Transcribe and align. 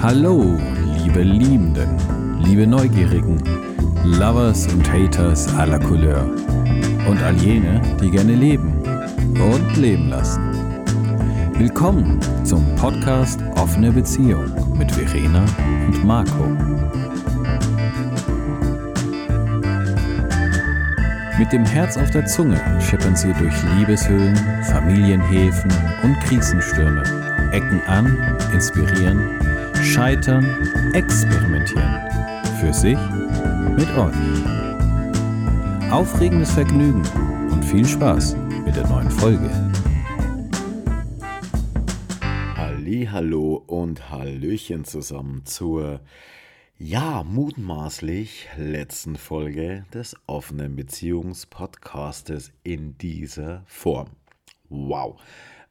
Hallo, 0.00 0.56
liebe 1.02 1.22
Liebenden, 1.22 1.98
liebe 2.38 2.68
Neugierigen, 2.68 3.42
Lovers 4.04 4.68
und 4.72 4.88
Haters 4.88 5.52
aller 5.56 5.80
Couleur 5.80 6.24
und 7.08 7.20
all 7.20 7.34
jene, 7.34 7.82
die 8.00 8.08
gerne 8.08 8.36
leben 8.36 8.80
und 9.34 9.76
leben 9.76 10.08
lassen. 10.08 10.40
Willkommen 11.58 12.20
zum 12.44 12.64
Podcast 12.76 13.40
Offene 13.56 13.90
Beziehung 13.90 14.44
mit 14.78 14.92
Verena 14.92 15.44
und 15.88 16.04
Marco. 16.04 16.44
Mit 21.40 21.52
dem 21.52 21.64
Herz 21.64 21.96
auf 21.96 22.10
der 22.12 22.24
Zunge 22.26 22.60
schippern 22.80 23.16
sie 23.16 23.32
durch 23.32 23.54
Liebeshöhlen, 23.76 24.36
Familienhäfen 24.62 25.72
und 26.04 26.20
Krisenstürme, 26.20 27.02
ecken 27.50 27.82
an, 27.88 28.16
inspirieren, 28.52 29.47
scheitern, 29.82 30.44
experimentieren. 30.94 32.00
Für 32.60 32.72
sich, 32.72 32.98
mit 33.76 33.88
euch. 33.96 34.14
Aufregendes 35.90 36.52
Vergnügen 36.52 37.02
und 37.50 37.64
viel 37.64 37.86
Spaß 37.86 38.36
mit 38.64 38.76
der 38.76 38.86
neuen 38.88 39.10
Folge. 39.10 39.50
Hallo 43.10 43.64
und 43.66 44.10
Hallöchen 44.10 44.84
zusammen 44.84 45.44
zur 45.44 46.00
ja, 46.76 47.24
mutmaßlich 47.24 48.48
letzten 48.56 49.16
Folge 49.16 49.86
des 49.92 50.14
offenen 50.26 50.76
Beziehungspodcastes 50.76 52.52
in 52.62 52.96
dieser 52.98 53.64
Form. 53.66 54.10
Wow. 54.68 55.20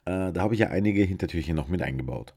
Äh, 0.04 0.32
da 0.32 0.42
habe 0.42 0.52
ich 0.54 0.60
ja 0.60 0.68
einige 0.68 1.04
Hintertürchen 1.04 1.56
noch 1.56 1.68
mit 1.68 1.80
eingebaut. 1.80 2.34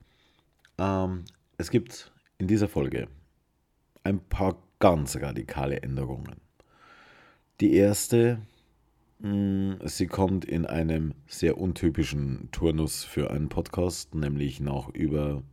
Ähm, 0.78 1.26
es 1.62 1.70
gibt 1.70 2.12
in 2.40 2.48
dieser 2.48 2.68
Folge 2.68 3.08
ein 4.04 4.20
paar 4.20 4.58
ganz 4.80 5.16
radikale 5.18 5.84
Änderungen. 5.84 6.42
Die 7.60 7.76
erste, 7.76 8.40
mh, 9.20 9.30
hm, 9.30 9.80
sie 9.86 10.08
kommt 10.08 10.44
in 10.44 10.66
einem 10.66 11.14
sehr 11.28 11.60
untypischen 11.60 12.50
Turnus 12.52 13.04
für 13.04 13.30
einen 13.30 13.48
Podcast, 13.48 14.16
nämlich 14.16 14.60
nach 14.60 14.90
über, 14.90 15.44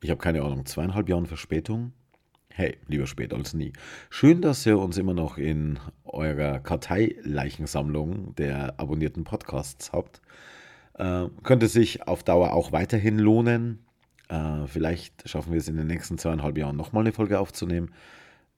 ich 0.00 0.10
habe 0.10 0.20
keine 0.20 0.42
Ahnung, 0.42 0.66
zweieinhalb 0.66 1.08
Jahren 1.08 1.26
Verspätung 1.26 1.92
Hey, 2.54 2.76
lieber 2.86 3.06
spät 3.06 3.32
als 3.32 3.54
nie. 3.54 3.72
Schön, 4.10 4.42
dass 4.42 4.66
ihr 4.66 4.78
uns 4.78 4.98
immer 4.98 5.14
noch 5.14 5.38
in 5.38 5.78
eurer 6.04 6.58
Karteileichensammlung 6.58 8.34
der 8.34 8.78
abonnierten 8.78 9.24
Podcasts 9.24 9.90
habt. 9.92 10.20
Äh, 10.98 11.28
könnte 11.44 11.68
sich 11.68 12.06
auf 12.06 12.24
Dauer 12.24 12.52
auch 12.52 12.70
weiterhin 12.70 13.18
lohnen. 13.18 13.86
Äh, 14.32 14.66
vielleicht 14.66 15.28
schaffen 15.28 15.52
wir 15.52 15.58
es 15.58 15.68
in 15.68 15.76
den 15.76 15.86
nächsten 15.86 16.16
zweieinhalb 16.16 16.56
Jahren 16.56 16.76
nochmal 16.76 17.02
eine 17.02 17.12
Folge 17.12 17.38
aufzunehmen. 17.38 17.92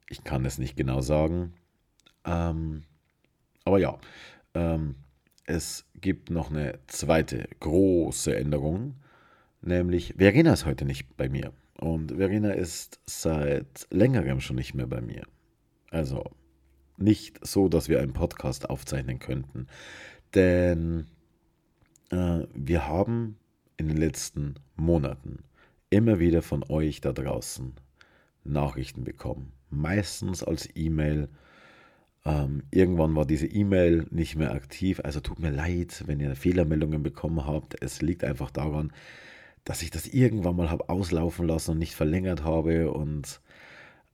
Ich 0.09 0.23
kann 0.23 0.45
es 0.45 0.59
nicht 0.59 0.77
genau 0.77 1.01
sagen. 1.01 1.55
Ähm, 2.25 2.85
aber 3.65 3.81
ja, 3.81 3.99
ähm, 4.55 4.95
es 5.47 5.85
gibt 6.01 6.31
noch 6.31 6.51
eine 6.51 6.79
zweite 6.87 7.49
große 7.59 8.37
Änderung, 8.37 8.95
nämlich 9.63 10.15
Verena 10.17 10.53
ist 10.53 10.65
heute 10.65 10.85
nicht 10.85 11.17
bei 11.17 11.29
mir. 11.29 11.53
Und 11.77 12.13
Verena 12.13 12.53
ist 12.53 13.01
seit 13.05 13.89
längerem 13.91 14.41
schon 14.41 14.57
nicht 14.57 14.75
mehr 14.75 14.87
bei 14.87 15.01
mir. 15.01 15.25
Also 15.91 16.23
nicht 16.99 17.45
so, 17.45 17.69
dass 17.69 17.89
wir 17.89 18.01
einen 18.01 18.13
Podcast 18.13 18.71
aufzeichnen 18.71 19.19
könnten. 19.19 19.67
Denn 20.35 21.09
äh, 22.11 22.47
wir 22.55 22.87
haben 22.87 23.39
in 23.77 23.89
den 23.89 23.97
letzten 23.97 24.55
Monaten 24.77 25.43
immer 25.95 26.19
wieder 26.19 26.43
von 26.43 26.65
euch 26.69 27.01
da 27.01 27.13
draußen 27.13 27.73
Nachrichten 28.43 29.05
bekommen. 29.05 29.53
Meistens 29.71 30.43
als 30.43 30.69
E-Mail. 30.75 31.29
Ähm, 32.25 32.65
irgendwann 32.71 33.15
war 33.15 33.27
diese 33.27 33.47
E-Mail 33.47 34.07
nicht 34.11 34.35
mehr 34.35 34.53
aktiv. 34.53 35.01
Also 35.05 35.21
tut 35.21 35.39
mir 35.39 35.51
leid, 35.51 36.03
wenn 36.07 36.21
ihr 36.21 36.35
Fehlermeldungen 36.35 37.03
bekommen 37.03 37.47
habt. 37.47 37.81
Es 37.83 38.03
liegt 38.03 38.25
einfach 38.25 38.51
daran, 38.51 38.93
dass 39.65 39.83
ich 39.83 39.91
das 39.91 40.07
irgendwann 40.07 40.57
mal 40.57 40.71
habe 40.71 40.89
auslaufen 40.89 41.47
lassen 41.47 41.73
und 41.73 41.79
nicht 41.79 41.95
verlängert 41.95 42.43
habe. 42.43 42.91
Und 42.91 43.41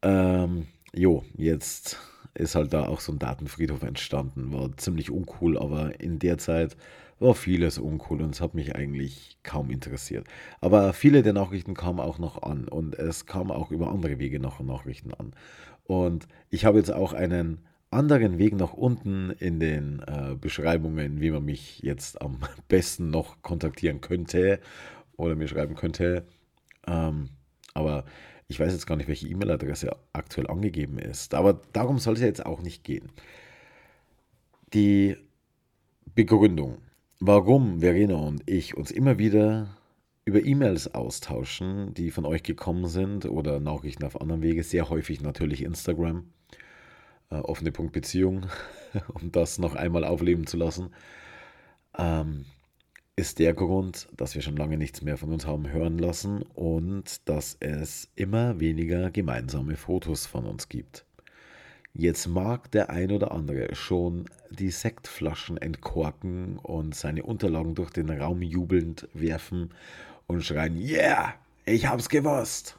ähm, 0.03 0.67
jo, 0.93 1.25
jetzt 1.37 1.99
ist 2.35 2.55
halt 2.55 2.73
da 2.73 2.87
auch 2.87 3.01
so 3.01 3.13
ein 3.13 3.19
Datenfriedhof 3.19 3.83
entstanden. 3.83 4.53
War 4.53 4.77
ziemlich 4.77 5.11
uncool, 5.11 5.59
aber 5.59 6.01
in 6.01 6.19
der 6.19 6.39
Zeit 6.39 6.77
war 7.19 7.35
vieles 7.35 7.79
uncool 7.79 8.23
und 8.23 8.35
es 8.35 8.41
hat 8.41 8.55
mich 8.55 8.75
eigentlich 8.75 9.39
kaum 9.43 9.71
interessiert. 9.71 10.27
Aber 10.61 10.93
viele 10.93 11.23
der 11.23 11.35
Nachrichten 11.35 11.75
kamen 11.75 12.01
auch 12.01 12.19
noch 12.19 12.43
an 12.43 12.67
und 12.67 12.99
es 12.99 13.27
kam 13.27 13.51
auch 13.51 13.71
über 13.71 13.91
andere 13.91 14.19
Wege 14.19 14.41
noch 14.41 14.61
Nachrichten 14.61 15.13
an. 15.13 15.35
Und 15.85 16.27
ich 16.49 16.65
habe 16.65 16.79
jetzt 16.79 16.93
auch 16.93 17.13
einen 17.13 17.59
anderen 17.91 18.39
Weg 18.39 18.55
nach 18.55 18.73
unten 18.73 19.31
in 19.31 19.59
den 19.61 20.01
äh, 20.07 20.37
Beschreibungen, 20.41 21.21
wie 21.21 21.31
man 21.31 21.45
mich 21.45 21.81
jetzt 21.81 22.23
am 22.23 22.39
besten 22.69 23.11
noch 23.11 23.43
kontaktieren 23.43 24.01
könnte 24.01 24.61
oder 25.17 25.35
mir 25.35 25.49
schreiben 25.49 25.75
könnte. 25.75 26.25
Ähm, 26.87 27.31
aber 27.75 28.05
ich 28.51 28.59
weiß 28.59 28.73
jetzt 28.73 28.87
gar 28.87 28.97
nicht, 28.97 29.07
welche 29.07 29.29
E-Mail-Adresse 29.29 29.97
aktuell 30.13 30.49
angegeben 30.49 30.99
ist. 30.99 31.35
Aber 31.35 31.61
darum 31.73 32.01
soll 32.01 32.15
es 32.15 32.21
ja 32.21 32.27
jetzt 32.27 32.45
auch 32.45 32.63
nicht 32.63 32.83
gehen. 32.83 33.09
Die 34.75 35.17
Begründung, 36.17 36.79
warum 37.21 37.79
Verena 37.79 38.17
und 38.17 38.43
ich 38.51 38.77
uns 38.77 38.91
immer 38.91 39.19
wieder 39.19 39.77
über 40.25 40.45
E-Mails 40.45 40.93
austauschen, 40.93 41.95
die 41.95 42.11
von 42.11 42.27
euch 42.27 42.43
gekommen 42.43 42.89
sind 42.89 43.25
oder 43.25 43.61
Nachrichten 43.61 44.03
auf 44.03 44.21
anderen 44.21 44.43
Wege, 44.43 44.65
sehr 44.65 44.91
häufig 44.91 45.21
natürlich 45.21 45.63
Instagram, 45.63 46.25
äh, 47.31 47.37
offene 47.37 47.71
Punkt 47.71 47.93
Beziehung, 47.93 48.47
um 49.15 49.31
das 49.31 49.59
noch 49.61 49.77
einmal 49.77 50.05
aufleben 50.05 50.49
zu 50.49 50.57
lassen. 50.57 50.91
Ähm, 51.97 52.47
ist 53.21 53.39
der 53.39 53.53
Grund, 53.53 54.09
dass 54.17 54.35
wir 54.35 54.41
schon 54.41 54.57
lange 54.57 54.79
nichts 54.79 55.03
mehr 55.03 55.19
von 55.19 55.31
uns 55.31 55.47
haben 55.47 55.71
hören 55.71 55.99
lassen 55.99 56.41
und 56.55 57.29
dass 57.29 57.55
es 57.61 58.09
immer 58.17 58.61
weniger 58.61 59.11
gemeinsame 59.11 59.77
Fotos 59.77 60.25
von 60.25 60.47
uns 60.47 60.71
gibt. 60.71 61.05
Jetzt 61.93 62.29
mag 62.29 62.71
der 62.71 62.89
ein 62.89 63.13
oder 63.13 63.33
andere 63.33 63.75
schon 63.75 64.25
die 64.49 64.71
Sektflaschen 64.71 65.59
entkorken 65.59 66.57
und 66.57 66.95
seine 66.95 67.23
Unterlagen 67.23 67.75
durch 67.75 67.91
den 67.91 68.09
Raum 68.09 68.41
jubelnd 68.41 69.07
werfen 69.13 69.75
und 70.27 70.43
schreien, 70.43 70.79
yeah, 70.79 71.35
ich 71.67 71.89
hab's 71.89 72.09
gewusst. 72.09 72.79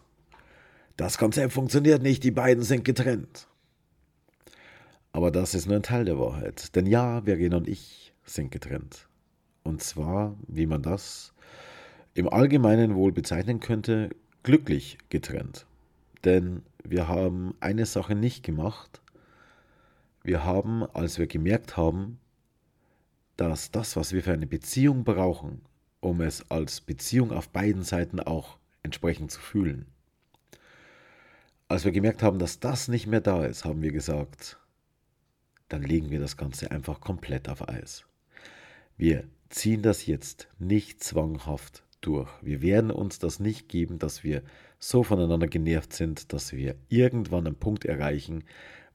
Das 0.97 1.19
Konzept 1.19 1.53
funktioniert 1.53 2.01
nicht, 2.01 2.23
die 2.23 2.31
beiden 2.31 2.63
sind 2.63 2.83
getrennt. 2.83 3.47
Aber 5.11 5.29
das 5.29 5.53
ist 5.53 5.67
nur 5.67 5.75
ein 5.75 5.83
Teil 5.83 6.05
der 6.05 6.17
Wahrheit. 6.17 6.75
Denn 6.75 6.87
ja, 6.87 7.21
Verena 7.21 7.57
und 7.57 7.67
ich 7.67 8.11
sind 8.25 8.49
getrennt. 8.49 9.07
Und 9.63 9.83
zwar, 9.83 10.35
wie 10.47 10.65
man 10.65 10.81
das 10.81 11.33
im 12.13 12.27
Allgemeinen 12.27 12.95
wohl 12.95 13.11
bezeichnen 13.11 13.59
könnte, 13.59 14.09
glücklich 14.43 14.97
getrennt. 15.09 15.65
Denn 16.23 16.63
wir 16.83 17.07
haben 17.07 17.55
eine 17.59 17.85
Sache 17.85 18.15
nicht 18.15 18.43
gemacht. 18.43 19.01
Wir 20.23 20.43
haben, 20.43 20.83
als 20.93 21.17
wir 21.17 21.27
gemerkt 21.27 21.77
haben, 21.77 22.19
dass 23.37 23.71
das, 23.71 23.95
was 23.95 24.13
wir 24.13 24.23
für 24.23 24.33
eine 24.33 24.47
Beziehung 24.47 25.03
brauchen, 25.03 25.61
um 25.99 26.21
es 26.21 26.49
als 26.51 26.81
Beziehung 26.81 27.31
auf 27.31 27.49
beiden 27.49 27.83
Seiten 27.83 28.19
auch 28.19 28.57
entsprechend 28.83 29.31
zu 29.31 29.39
fühlen, 29.39 29.85
als 31.71 31.85
wir 31.85 31.93
gemerkt 31.93 32.21
haben, 32.21 32.37
dass 32.37 32.59
das 32.59 32.89
nicht 32.89 33.07
mehr 33.07 33.21
da 33.21 33.45
ist, 33.45 33.63
haben 33.63 33.81
wir 33.81 33.93
gesagt, 33.93 34.59
dann 35.69 35.83
legen 35.83 36.09
wir 36.09 36.19
das 36.19 36.35
Ganze 36.35 36.69
einfach 36.69 36.99
komplett 36.99 37.47
auf 37.47 37.67
Eis. 37.69 38.05
Wir 38.97 39.23
ziehen 39.51 39.81
das 39.81 40.05
jetzt 40.05 40.47
nicht 40.59 41.03
zwanghaft 41.03 41.83
durch. 42.01 42.29
Wir 42.41 42.61
werden 42.61 42.91
uns 42.91 43.19
das 43.19 43.39
nicht 43.39 43.69
geben, 43.69 43.99
dass 43.99 44.23
wir 44.23 44.41
so 44.79 45.03
voneinander 45.03 45.47
genervt 45.47 45.93
sind, 45.93 46.33
dass 46.33 46.53
wir 46.53 46.75
irgendwann 46.89 47.45
einen 47.45 47.55
Punkt 47.55 47.85
erreichen, 47.85 48.43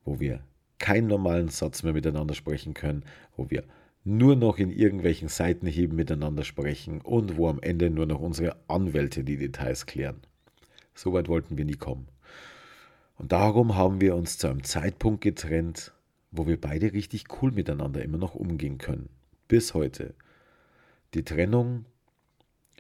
wo 0.05 0.19
wir 0.19 0.41
keinen 0.79 1.07
normalen 1.07 1.49
Satz 1.49 1.83
mehr 1.83 1.93
miteinander 1.93 2.35
sprechen 2.35 2.75
können, 2.75 3.05
wo 3.37 3.51
wir 3.51 3.65
nur 4.05 4.37
noch 4.37 4.59
in 4.59 4.71
irgendwelchen 4.71 5.29
Seitenheben 5.29 5.97
miteinander 5.97 6.45
sprechen 6.45 7.01
und 7.01 7.37
wo 7.37 7.49
am 7.49 7.61
Ende 7.61 7.91
nur 7.91 8.07
noch 8.07 8.21
unsere 8.21 8.57
Anwälte 8.69 9.25
die 9.25 9.37
Details 9.37 9.87
klären. 9.87 10.21
So 10.95 11.13
weit 11.13 11.29
wollten 11.29 11.59
wir 11.59 11.65
nie 11.65 11.77
kommen. 11.77 12.09
Und 13.19 13.33
darum 13.33 13.77
haben 13.77 14.01
wir 14.01 14.15
uns 14.15 14.39
zu 14.39 14.49
einem 14.49 14.63
Zeitpunkt 14.63 15.23
getrennt, 15.23 15.93
wo 16.31 16.47
wir 16.47 16.61
beide 16.61 16.93
richtig 16.93 17.25
cool 17.41 17.51
miteinander 17.51 18.03
immer 18.03 18.19
noch 18.19 18.35
umgehen 18.35 18.79
können. 18.79 19.09
Bis 19.49 19.75
heute. 19.75 20.15
Die 21.17 21.25
Trennung 21.25 21.87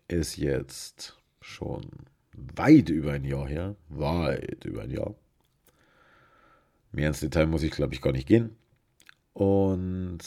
ist 0.08 0.36
jetzt 0.36 1.18
schon 1.40 1.86
weit 2.34 2.90
über 2.90 3.12
ein 3.12 3.24
Jahr 3.24 3.48
her. 3.48 3.76
Weit 3.88 4.66
über 4.66 4.82
ein 4.82 4.90
Jahr. 4.90 5.14
Mehr 6.92 7.08
ins 7.08 7.20
Detail 7.20 7.46
muss 7.46 7.62
ich, 7.62 7.70
glaube 7.70 7.94
ich, 7.94 8.02
gar 8.02 8.12
nicht 8.12 8.28
gehen. 8.28 8.54
Und 9.32 10.18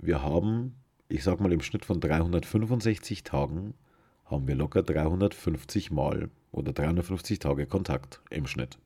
wir 0.00 0.20
haben, 0.20 0.74
ich 1.08 1.22
sag 1.22 1.38
mal, 1.38 1.52
im 1.52 1.60
Schnitt 1.60 1.84
von 1.84 2.00
365 2.00 3.22
Tagen 3.22 3.74
haben 4.24 4.48
wir 4.48 4.56
locker 4.56 4.82
350 4.82 5.92
Mal 5.92 6.30
oder 6.50 6.72
350 6.72 7.38
Tage 7.38 7.66
Kontakt 7.66 8.20
im 8.30 8.48
Schnitt. 8.48 8.78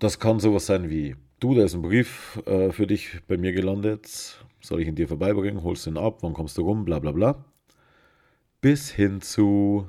Das 0.00 0.18
kann 0.18 0.38
sowas 0.38 0.66
sein 0.66 0.90
wie, 0.90 1.16
du, 1.44 1.54
da 1.54 1.64
ist 1.64 1.74
ein 1.74 1.82
Brief 1.82 2.40
äh, 2.46 2.72
für 2.72 2.86
dich 2.86 3.20
bei 3.28 3.36
mir 3.36 3.52
gelandet, 3.52 4.38
soll 4.60 4.80
ich 4.80 4.88
ihn 4.88 4.94
dir 4.94 5.08
vorbeibringen, 5.08 5.62
holst 5.62 5.84
du 5.84 5.90
ihn 5.90 5.98
ab, 5.98 6.22
wann 6.22 6.32
kommst 6.32 6.56
du 6.56 6.62
rum, 6.62 6.86
bla 6.86 6.98
bla 6.98 7.12
bla. 7.12 7.44
Bis 8.62 8.90
hin 8.90 9.20
zu, 9.20 9.86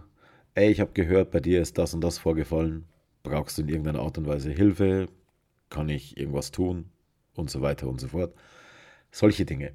ey, 0.53 0.69
ich 0.69 0.81
habe 0.81 0.91
gehört, 0.91 1.31
bei 1.31 1.39
dir 1.39 1.61
ist 1.61 1.77
das 1.77 1.93
und 1.93 2.01
das 2.01 2.17
vorgefallen, 2.17 2.83
brauchst 3.23 3.57
du 3.57 3.61
in 3.61 3.69
irgendeiner 3.69 4.01
Art 4.01 4.17
und 4.17 4.27
Weise 4.27 4.51
Hilfe, 4.51 5.07
kann 5.69 5.87
ich 5.87 6.17
irgendwas 6.17 6.51
tun 6.51 6.89
und 7.35 7.49
so 7.49 7.61
weiter 7.61 7.87
und 7.87 8.01
so 8.01 8.09
fort. 8.09 8.33
Solche 9.11 9.45
Dinge. 9.45 9.71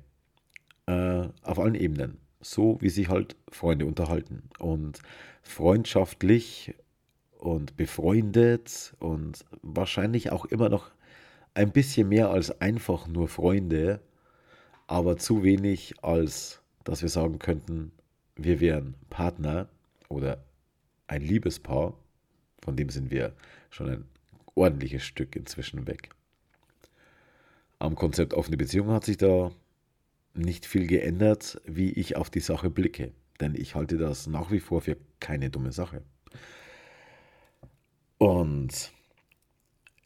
Äh, 0.84 1.28
auf 1.42 1.58
allen 1.58 1.74
Ebenen. 1.74 2.18
So 2.42 2.76
wie 2.82 2.90
sich 2.90 3.08
halt 3.08 3.36
Freunde 3.48 3.86
unterhalten. 3.86 4.50
Und 4.58 5.00
freundschaftlich 5.42 6.74
und 7.38 7.78
befreundet 7.78 8.94
und 8.98 9.46
wahrscheinlich 9.62 10.30
auch 10.30 10.44
immer 10.44 10.68
noch 10.68 10.90
ein 11.54 11.72
bisschen 11.72 12.08
mehr 12.08 12.30
als 12.30 12.60
einfach 12.60 13.06
nur 13.06 13.28
Freunde, 13.28 14.00
aber 14.86 15.16
zu 15.16 15.42
wenig 15.42 15.94
als 16.02 16.60
dass 16.84 17.02
wir 17.02 17.08
sagen 17.08 17.38
könnten, 17.38 17.92
wir 18.36 18.60
wären 18.60 18.94
Partner 19.10 19.68
oder 20.08 20.44
ein 21.06 21.22
Liebespaar. 21.22 21.94
Von 22.62 22.76
dem 22.76 22.88
sind 22.88 23.10
wir 23.10 23.34
schon 23.70 23.90
ein 23.90 24.04
ordentliches 24.54 25.04
Stück 25.04 25.36
inzwischen 25.36 25.86
weg. 25.86 26.10
Am 27.78 27.94
Konzept 27.94 28.34
offene 28.34 28.56
Beziehung 28.56 28.88
hat 28.90 29.04
sich 29.04 29.16
da 29.16 29.50
nicht 30.34 30.66
viel 30.66 30.86
geändert, 30.86 31.60
wie 31.64 31.90
ich 31.92 32.16
auf 32.16 32.30
die 32.30 32.40
Sache 32.40 32.70
blicke. 32.70 33.12
Denn 33.40 33.54
ich 33.54 33.74
halte 33.74 33.96
das 33.96 34.26
nach 34.26 34.50
wie 34.50 34.60
vor 34.60 34.82
für 34.82 34.96
keine 35.18 35.50
dumme 35.50 35.72
Sache. 35.72 36.02
Und 38.18 38.92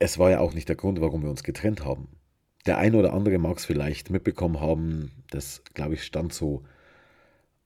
es 0.04 0.18
war 0.18 0.30
ja 0.30 0.40
auch 0.40 0.52
nicht 0.52 0.68
der 0.68 0.76
Grund, 0.76 1.00
warum 1.00 1.22
wir 1.22 1.30
uns 1.30 1.42
getrennt 1.42 1.84
haben. 1.84 2.08
Der 2.66 2.76
eine 2.78 2.98
oder 2.98 3.14
andere 3.14 3.38
mag 3.38 3.56
es 3.56 3.64
vielleicht 3.64 4.10
mitbekommen 4.10 4.60
haben, 4.60 5.10
das 5.30 5.62
glaube 5.72 5.94
ich 5.94 6.04
stand 6.04 6.32
so 6.32 6.62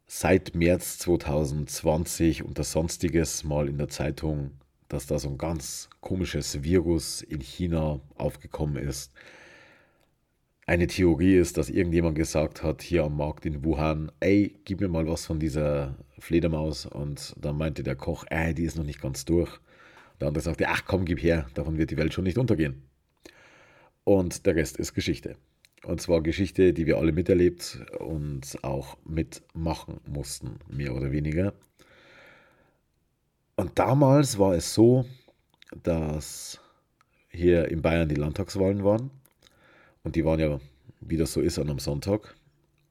seit 0.07 0.55
März 0.55 0.99
2020 0.99 2.45
unter 2.45 2.63
Sonstiges 2.63 3.43
mal 3.43 3.69
in 3.69 3.77
der 3.77 3.89
Zeitung, 3.89 4.53
dass 4.89 5.07
da 5.07 5.19
so 5.19 5.29
ein 5.29 5.37
ganz 5.37 5.91
komisches 6.01 6.63
Virus 6.63 7.23
in 7.23 7.41
China 7.41 8.01
aufgekommen 8.17 8.77
ist. 8.77 9.13
Eine 10.65 10.87
Theorie 10.87 11.37
ist, 11.37 11.57
dass 11.57 11.71
irgendjemand 11.71 12.15
gesagt 12.15 12.63
hat, 12.63 12.83
hier 12.83 13.05
am 13.05 13.17
Markt 13.17 13.47
in 13.47 13.65
Wuhan, 13.65 14.13
ey, 14.21 14.55
gib 14.65 14.81
mir 14.81 14.89
mal 14.89 15.07
was 15.09 15.27
von 15.27 15.41
dieser 15.41 15.97
Fledermaus. 16.19 16.87
Und 16.87 17.35
dann 17.39 17.57
meinte 17.57 17.83
der 17.83 17.97
Koch, 17.97 18.25
ey, 18.29 18.55
die 18.55 18.65
ist 18.65 18.77
noch 18.77 18.85
nicht 18.85 19.01
ganz 19.01 19.25
durch. 19.25 19.61
Der 20.21 20.29
andere 20.29 20.43
sagte, 20.43 20.69
ach 20.69 20.85
komm, 20.85 21.05
gib 21.05 21.23
her, 21.23 21.49
davon 21.55 21.79
wird 21.79 21.91
die 21.91 21.97
Welt 21.97 22.13
schon 22.13 22.25
nicht 22.25 22.39
untergehen. 22.39 22.83
Und 24.05 24.47
der 24.47 24.57
Rest 24.57 24.79
ist 24.79 24.95
Geschichte. 24.95 25.37
Und 25.85 26.01
zwar 26.01 26.23
Geschichte, 26.23 26.73
die 26.73 26.87
wir 26.87 26.99
alle 26.99 27.13
miterlebt 27.13 27.81
und 27.99 28.59
auch 28.63 28.97
mitmachen 29.05 30.01
mussten, 30.07 30.59
mehr 30.69 30.95
oder 30.95 31.13
weniger. 31.13 31.55
Und 33.55 33.79
damals 33.79 34.39
war 34.39 34.55
es 34.55 34.75
so, 34.75 35.05
dass 35.83 36.61
hier 37.29 37.69
in 37.69 37.83
Bayern 37.83 38.09
die 38.09 38.15
Landtagswahlen 38.15 38.85
waren. 38.85 39.11
Und 40.03 40.17
die 40.17 40.25
waren 40.25 40.41
ja, 40.41 40.61
wie 41.01 41.17
das 41.17 41.33
so 41.33 41.41
ist, 41.41 41.59
an 41.59 41.69
einem 41.69 41.79
Sonntag. 41.79 42.35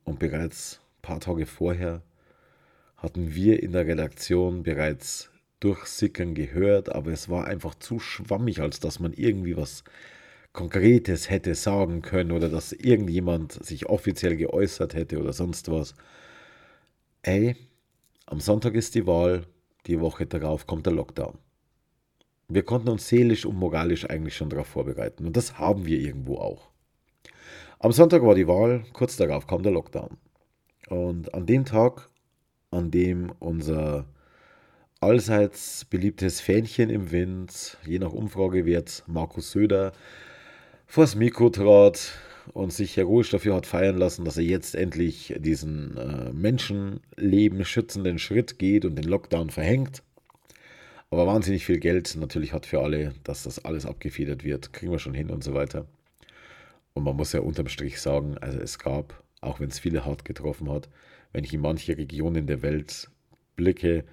Und 0.04 0.20
bereits 0.20 0.80
ein 1.00 1.02
paar 1.02 1.20
Tage 1.20 1.46
vorher 1.46 2.02
hatten 2.96 3.34
wir 3.34 3.62
in 3.62 3.72
der 3.72 3.86
Redaktion 3.86 4.64
bereits 4.64 5.30
durchsickern 5.60 6.36
gehört, 6.36 6.94
aber 6.94 7.12
es 7.12 7.30
war 7.30 7.46
einfach 7.46 7.76
zu 7.76 8.00
schwammig, 8.00 8.62
als 8.62 8.80
dass 8.80 9.00
man 9.00 9.14
irgendwie 9.14 9.58
was 9.58 9.84
Konkretes 10.54 11.30
hätte 11.30 11.56
sagen 11.56 12.02
können 12.02 12.32
oder 12.32 12.50
dass 12.50 12.72
irgendjemand 12.72 13.54
sich 13.64 13.88
offiziell 13.88 14.38
geäußert 14.38 14.96
hätte 14.96 15.20
oder 15.20 15.34
sonst 15.34 15.70
was. 15.70 15.94
Ey, 17.22 17.56
am 18.26 18.40
Sonntag 18.40 18.76
ist 18.76 18.96
die 18.96 19.06
Wahl, 19.06 19.46
die 19.86 20.00
Woche 20.00 20.26
darauf 20.26 20.66
kommt 20.68 20.86
der 20.86 20.94
Lockdown. 20.94 21.38
Wir 22.50 22.64
konnten 22.64 22.90
uns 22.90 23.08
seelisch 23.08 23.46
und 23.46 23.58
moralisch 23.58 24.10
eigentlich 24.10 24.36
schon 24.36 24.50
darauf 24.50 24.68
vorbereiten 24.68 25.26
und 25.26 25.38
das 25.38 25.60
haben 25.60 25.86
wir 25.86 26.00
irgendwo 26.00 26.38
auch. 26.38 26.70
Am 27.80 27.92
Sonntag 27.92 28.24
war 28.24 28.34
die 28.34 28.48
Wahl, 28.48 28.84
kurz 28.94 29.18
darauf 29.18 29.46
kam 29.46 29.62
der 29.62 29.72
Lockdown. 29.72 30.18
Und 30.90 31.34
an 31.34 31.46
dem 31.46 31.66
Tag, 31.66 32.10
an 32.72 32.90
dem 32.90 33.32
unser 33.40 34.08
allseits 35.00 35.86
beliebtes 35.86 36.42
Fähnchen 36.42 36.90
im 36.90 37.12
Wind, 37.12 37.78
je 37.86 38.00
nach 38.00 38.14
Umfragewert 38.14 39.04
Markus 39.08 39.52
Söder, 39.52 39.92
vors 40.86 41.16
Mikro 41.16 41.50
trat 41.50 42.14
und 42.54 42.72
sich 42.72 42.98
heroisch 42.98 43.30
dafür 43.30 43.56
hat 43.56 43.66
feiern 43.66 43.98
lassen, 43.98 44.26
dass 44.26 44.38
er 44.38 44.44
jetzt 44.44 44.76
endlich 44.76 45.36
diesen 45.38 45.98
äh, 45.98 46.32
Menschenleben 46.34 47.66
schützenden 47.66 48.20
Schritt 48.20 48.58
geht 48.58 48.86
und 48.86 48.96
den 48.96 49.06
Lockdown 49.06 49.50
verhängt. 49.50 50.02
Aber 51.10 51.28
wahnsinnig 51.28 51.66
viel 51.66 51.80
Geld 51.80 52.16
natürlich 52.16 52.54
hat 52.54 52.66
für 52.66 52.82
alle, 52.82 53.14
dass 53.24 53.44
das 53.44 53.64
alles 53.64 53.86
abgefedert 53.86 54.44
wird, 54.44 54.74
kriegen 54.74 54.92
wir 54.92 55.00
schon 55.00 55.14
hin 55.14 55.30
und 55.30 55.44
so 55.44 55.54
weiter. 55.54 55.86
Und 56.94 57.04
man 57.04 57.16
muss 57.16 57.32
ja 57.34 57.42
unterm 57.42 57.68
Strich 57.68 58.02
sagen, 58.02 58.38
also 58.40 58.60
es 58.60 58.80
gab, 58.80 59.24
auch 59.42 59.60
wenn 59.60 59.70
es 59.70 59.80
viele 59.80 60.04
hart 60.06 60.26
getroffen 60.26 60.70
hat, 60.70 60.90
wenn 61.32 61.44
ich 61.44 61.54
in 61.54 61.62
manche 61.62 61.98
Regionen 61.98 62.48
der 62.48 62.62
Welt 62.62 63.10
blicke, 63.56 64.04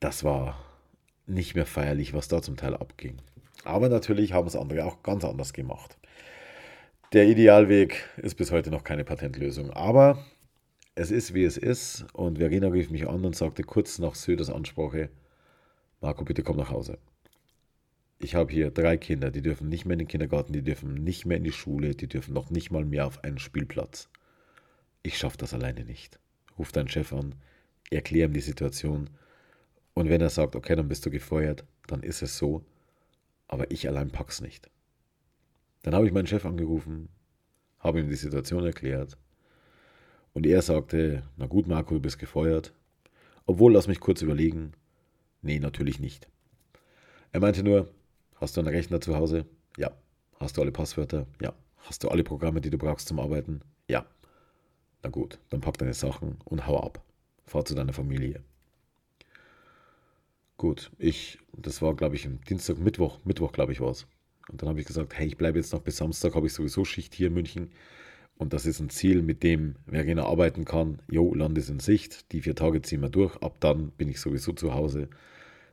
das 0.00 0.24
war 0.24 0.64
nicht 1.26 1.54
mehr 1.54 1.66
feierlich, 1.66 2.14
was 2.14 2.28
da 2.28 2.40
zum 2.42 2.56
Teil 2.56 2.74
abging. 2.74 3.16
Aber 3.64 3.88
natürlich 3.88 4.32
haben 4.32 4.46
es 4.46 4.56
andere 4.56 4.84
auch 4.84 5.02
ganz 5.02 5.24
anders 5.24 5.52
gemacht. 5.52 5.98
Der 7.12 7.26
Idealweg 7.26 8.04
ist 8.18 8.36
bis 8.36 8.52
heute 8.52 8.70
noch 8.70 8.84
keine 8.84 9.04
Patentlösung. 9.04 9.70
Aber 9.70 10.24
es 10.94 11.10
ist, 11.10 11.32
wie 11.32 11.44
es 11.44 11.56
ist. 11.56 12.06
Und 12.12 12.38
Verena 12.38 12.68
rief 12.68 12.90
mich 12.90 13.08
an 13.08 13.24
und 13.24 13.36
sagte 13.36 13.62
kurz 13.62 13.98
nach 13.98 14.14
Söders 14.14 14.50
Ansprache, 14.50 15.10
Marco, 16.00 16.24
bitte 16.24 16.42
komm 16.42 16.56
nach 16.56 16.70
Hause. 16.70 16.98
Ich 18.18 18.34
habe 18.34 18.52
hier 18.52 18.70
drei 18.70 18.96
Kinder, 18.96 19.30
die 19.30 19.42
dürfen 19.42 19.68
nicht 19.68 19.84
mehr 19.84 19.94
in 19.94 20.00
den 20.00 20.08
Kindergarten, 20.08 20.52
die 20.52 20.62
dürfen 20.62 20.94
nicht 20.94 21.24
mehr 21.24 21.36
in 21.36 21.44
die 21.44 21.52
Schule, 21.52 21.94
die 21.94 22.08
dürfen 22.08 22.34
noch 22.34 22.50
nicht 22.50 22.70
mal 22.70 22.84
mehr 22.84 23.06
auf 23.06 23.22
einen 23.22 23.38
Spielplatz. 23.38 24.08
Ich 25.02 25.16
schaffe 25.18 25.38
das 25.38 25.54
alleine 25.54 25.84
nicht. 25.84 26.18
Ruf 26.58 26.72
deinen 26.72 26.88
Chef 26.88 27.12
an, 27.12 27.36
erklär 27.90 28.26
ihm 28.26 28.32
die 28.32 28.40
Situation 28.40 29.08
und 29.98 30.08
wenn 30.08 30.20
er 30.20 30.30
sagt, 30.30 30.54
okay, 30.54 30.76
dann 30.76 30.86
bist 30.86 31.04
du 31.04 31.10
gefeuert, 31.10 31.64
dann 31.88 32.04
ist 32.04 32.22
es 32.22 32.38
so. 32.38 32.64
Aber 33.48 33.72
ich 33.72 33.88
allein 33.88 34.12
pack's 34.12 34.40
nicht. 34.40 34.70
Dann 35.82 35.92
habe 35.92 36.06
ich 36.06 36.12
meinen 36.12 36.28
Chef 36.28 36.46
angerufen, 36.46 37.08
habe 37.80 37.98
ihm 37.98 38.08
die 38.08 38.14
Situation 38.14 38.64
erklärt. 38.64 39.18
Und 40.34 40.46
er 40.46 40.62
sagte, 40.62 41.24
na 41.36 41.46
gut, 41.46 41.66
Marco, 41.66 41.94
du 41.94 42.00
bist 42.00 42.20
gefeuert. 42.20 42.72
Obwohl, 43.44 43.72
lass 43.72 43.88
mich 43.88 43.98
kurz 43.98 44.22
überlegen. 44.22 44.70
Nee, 45.42 45.58
natürlich 45.58 45.98
nicht. 45.98 46.28
Er 47.32 47.40
meinte 47.40 47.64
nur, 47.64 47.92
hast 48.36 48.56
du 48.56 48.60
einen 48.60 48.68
Rechner 48.68 49.00
zu 49.00 49.16
Hause? 49.16 49.46
Ja. 49.78 49.90
Hast 50.38 50.58
du 50.58 50.62
alle 50.62 50.70
Passwörter? 50.70 51.26
Ja. 51.42 51.52
Hast 51.78 52.04
du 52.04 52.08
alle 52.08 52.22
Programme, 52.22 52.60
die 52.60 52.70
du 52.70 52.78
brauchst 52.78 53.08
zum 53.08 53.18
Arbeiten? 53.18 53.62
Ja. 53.88 54.06
Na 55.02 55.10
gut, 55.10 55.40
dann 55.50 55.60
pack 55.60 55.76
deine 55.76 55.94
Sachen 55.94 56.38
und 56.44 56.68
hau 56.68 56.78
ab. 56.78 57.02
Fahr 57.46 57.64
zu 57.64 57.74
deiner 57.74 57.92
Familie. 57.92 58.44
Gut, 60.58 60.90
ich, 60.98 61.38
das 61.56 61.82
war 61.82 61.94
glaube 61.94 62.16
ich 62.16 62.26
am 62.26 62.40
Dienstag, 62.48 62.78
Mittwoch, 62.78 63.20
Mittwoch 63.24 63.52
glaube 63.52 63.70
ich 63.70 63.80
war 63.80 63.92
es. 63.92 64.08
Und 64.50 64.60
dann 64.60 64.68
habe 64.68 64.80
ich 64.80 64.86
gesagt, 64.86 65.16
hey, 65.16 65.28
ich 65.28 65.36
bleibe 65.36 65.56
jetzt 65.56 65.72
noch 65.72 65.82
bis 65.82 65.98
Samstag, 65.98 66.34
habe 66.34 66.48
ich 66.48 66.52
sowieso 66.52 66.84
Schicht 66.84 67.14
hier 67.14 67.28
in 67.28 67.34
München. 67.34 67.70
Und 68.38 68.52
das 68.52 68.66
ist 68.66 68.80
ein 68.80 68.90
Ziel, 68.90 69.22
mit 69.22 69.44
dem 69.44 69.76
Verena 69.88 70.24
arbeiten 70.24 70.64
kann. 70.64 71.00
Jo, 71.08 71.32
Land 71.32 71.58
ist 71.58 71.70
in 71.70 71.78
Sicht, 71.78 72.32
die 72.32 72.40
vier 72.40 72.56
Tage 72.56 72.82
ziehen 72.82 73.02
wir 73.02 73.08
durch, 73.08 73.36
ab 73.36 73.58
dann 73.60 73.92
bin 73.92 74.08
ich 74.08 74.20
sowieso 74.20 74.52
zu 74.52 74.74
Hause. 74.74 75.08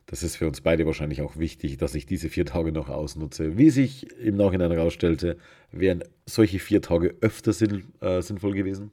Das 0.06 0.22
ist 0.22 0.36
für 0.36 0.46
uns 0.46 0.60
beide 0.60 0.86
wahrscheinlich 0.86 1.20
auch 1.20 1.36
wichtig, 1.36 1.78
dass 1.78 1.96
ich 1.96 2.06
diese 2.06 2.28
vier 2.28 2.46
Tage 2.46 2.70
noch 2.70 2.88
ausnutze. 2.88 3.58
Wie 3.58 3.70
sich 3.70 4.08
im 4.20 4.36
Nachhinein 4.36 4.70
herausstellte, 4.70 5.36
wären 5.72 6.04
solche 6.26 6.60
vier 6.60 6.80
Tage 6.80 7.16
öfter 7.20 7.52
sinn, 7.52 7.92
äh, 8.00 8.22
sinnvoll 8.22 8.52
gewesen. 8.52 8.92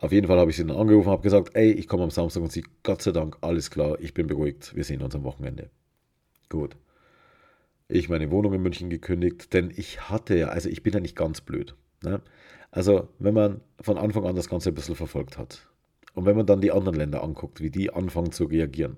Auf 0.00 0.12
jeden 0.12 0.26
Fall 0.26 0.38
habe 0.38 0.50
ich 0.50 0.56
sie 0.56 0.64
dann 0.64 0.76
angerufen, 0.76 1.10
habe 1.10 1.22
gesagt, 1.22 1.50
ey, 1.54 1.72
ich 1.72 1.86
komme 1.86 2.04
am 2.04 2.10
Samstag 2.10 2.42
und 2.42 2.50
sie, 2.50 2.64
Gott 2.82 3.02
sei 3.02 3.12
Dank, 3.12 3.36
alles 3.42 3.70
klar, 3.70 4.00
ich 4.00 4.14
bin 4.14 4.28
beruhigt, 4.28 4.74
wir 4.74 4.82
sehen 4.82 5.02
uns 5.02 5.14
am 5.14 5.24
Wochenende. 5.24 5.68
Gut. 6.48 6.76
Ich 7.86 8.08
meine 8.08 8.30
Wohnung 8.30 8.54
in 8.54 8.62
München 8.62 8.88
gekündigt, 8.88 9.52
denn 9.52 9.70
ich 9.76 10.08
hatte 10.08 10.38
ja, 10.38 10.48
also 10.48 10.70
ich 10.70 10.82
bin 10.82 10.94
ja 10.94 11.00
nicht 11.00 11.16
ganz 11.16 11.42
blöd. 11.42 11.74
Ne? 12.02 12.22
Also 12.70 13.08
wenn 13.18 13.34
man 13.34 13.60
von 13.78 13.98
Anfang 13.98 14.24
an 14.24 14.36
das 14.36 14.48
Ganze 14.48 14.70
ein 14.70 14.74
bisschen 14.74 14.94
verfolgt 14.94 15.36
hat 15.36 15.68
und 16.14 16.24
wenn 16.24 16.36
man 16.36 16.46
dann 16.46 16.62
die 16.62 16.72
anderen 16.72 16.96
Länder 16.96 17.22
anguckt, 17.22 17.60
wie 17.60 17.70
die 17.70 17.92
anfangen 17.92 18.32
zu 18.32 18.44
reagieren, 18.44 18.96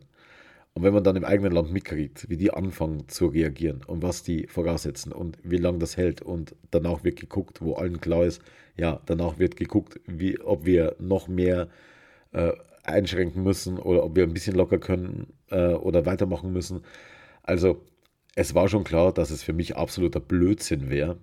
und 0.75 0.83
wenn 0.83 0.95
man 0.95 1.05
dann 1.05 1.17
im 1.17 1.25
eigenen 1.25 1.53
Land 1.53 1.71
mitkriegt, 1.71 2.29
wie 2.31 2.37
die 2.37 2.53
anfangen 2.53 3.09
zu 3.09 3.27
reagieren 3.27 3.83
und 3.87 4.03
was 4.03 4.23
die 4.23 4.47
voraussetzen 4.47 5.13
und 5.13 5.39
wie 5.43 5.59
lange 5.59 5.79
das 5.79 5.97
hält 5.97 6.23
und 6.23 6.55
danach 6.71 7.05
wird 7.05 7.21
geguckt, 7.21 7.61
wo 7.61 7.75
allen 7.75 8.01
klar 8.01 8.25
ist, 8.25 8.41
ja, 8.77 9.01
danach 9.05 9.39
wird 9.39 9.57
geguckt, 9.57 10.01
wie, 10.07 10.41
ob 10.41 10.65
wir 10.65 10.97
noch 10.99 11.29
mehr 11.29 11.69
äh, 12.33 12.53
einschränken 12.85 13.43
müssen 13.43 13.79
oder 13.79 14.03
ob 14.03 14.17
wir 14.17 14.23
ein 14.23 14.33
bisschen 14.33 14.57
locker 14.57 14.79
können 14.79 15.27
äh, 15.51 15.75
oder 15.75 16.07
weitermachen 16.07 16.53
müssen. 16.53 16.81
Also 17.43 17.85
es 18.35 18.55
war 18.55 18.69
schon 18.69 18.85
klar, 18.85 19.13
dass 19.13 19.31
es 19.31 19.43
für 19.43 19.53
mich 19.53 19.77
absoluter 19.77 20.21
Blödsinn 20.21 20.89
wäre, 20.89 21.19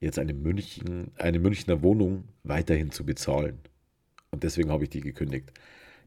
jetzt 0.00 0.18
eine, 0.18 0.32
München, 0.32 1.12
eine 1.18 1.38
Münchner 1.38 1.82
Wohnung 1.82 2.24
weiterhin 2.42 2.90
zu 2.90 3.04
bezahlen. 3.04 3.58
Und 4.30 4.44
deswegen 4.44 4.70
habe 4.70 4.84
ich 4.84 4.90
die 4.90 5.00
gekündigt. 5.00 5.52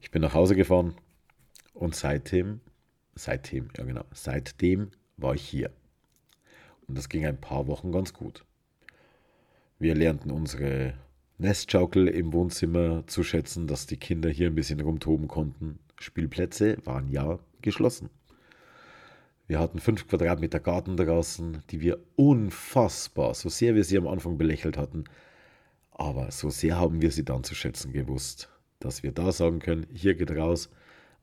Ich 0.01 0.11
bin 0.11 0.21
nach 0.21 0.33
Hause 0.33 0.55
gefahren 0.55 0.95
und 1.73 1.95
seitdem, 1.95 2.59
seitdem, 3.17 3.69
ja 3.77 3.83
genau, 3.83 4.05
seitdem 4.13 4.91
war 5.17 5.35
ich 5.35 5.43
hier. 5.43 5.71
Und 6.87 6.97
das 6.97 7.09
ging 7.09 7.25
ein 7.25 7.41
paar 7.41 7.67
Wochen 7.67 7.91
ganz 7.91 8.13
gut. 8.13 8.45
Wir 9.79 9.95
lernten 9.95 10.31
unsere 10.31 10.93
Nestschaukel 11.37 12.07
im 12.07 12.33
Wohnzimmer 12.33 13.05
zu 13.07 13.23
schätzen, 13.23 13.67
dass 13.67 13.85
die 13.85 13.97
Kinder 13.97 14.29
hier 14.29 14.47
ein 14.47 14.55
bisschen 14.55 14.79
rumtoben 14.79 15.27
konnten. 15.27 15.79
Spielplätze 15.99 16.77
waren 16.85 17.09
ja 17.09 17.39
geschlossen. 17.61 18.09
Wir 19.47 19.59
hatten 19.59 19.79
fünf 19.79 20.07
Quadratmeter 20.07 20.59
Garten 20.59 20.97
draußen, 20.97 21.63
die 21.69 21.79
wir 21.79 21.99
unfassbar, 22.15 23.33
so 23.33 23.49
sehr 23.49 23.75
wir 23.75 23.83
sie 23.83 23.97
am 23.97 24.07
Anfang 24.07 24.37
belächelt 24.37 24.77
hatten, 24.77 25.05
aber 25.91 26.31
so 26.31 26.49
sehr 26.49 26.77
haben 26.77 27.01
wir 27.01 27.11
sie 27.11 27.23
dann 27.23 27.43
zu 27.43 27.55
schätzen 27.55 27.93
gewusst, 27.93 28.49
dass 28.79 29.03
wir 29.03 29.13
da 29.13 29.31
sagen 29.31 29.59
können, 29.59 29.87
hier 29.93 30.15
geht 30.15 30.31
raus, 30.31 30.69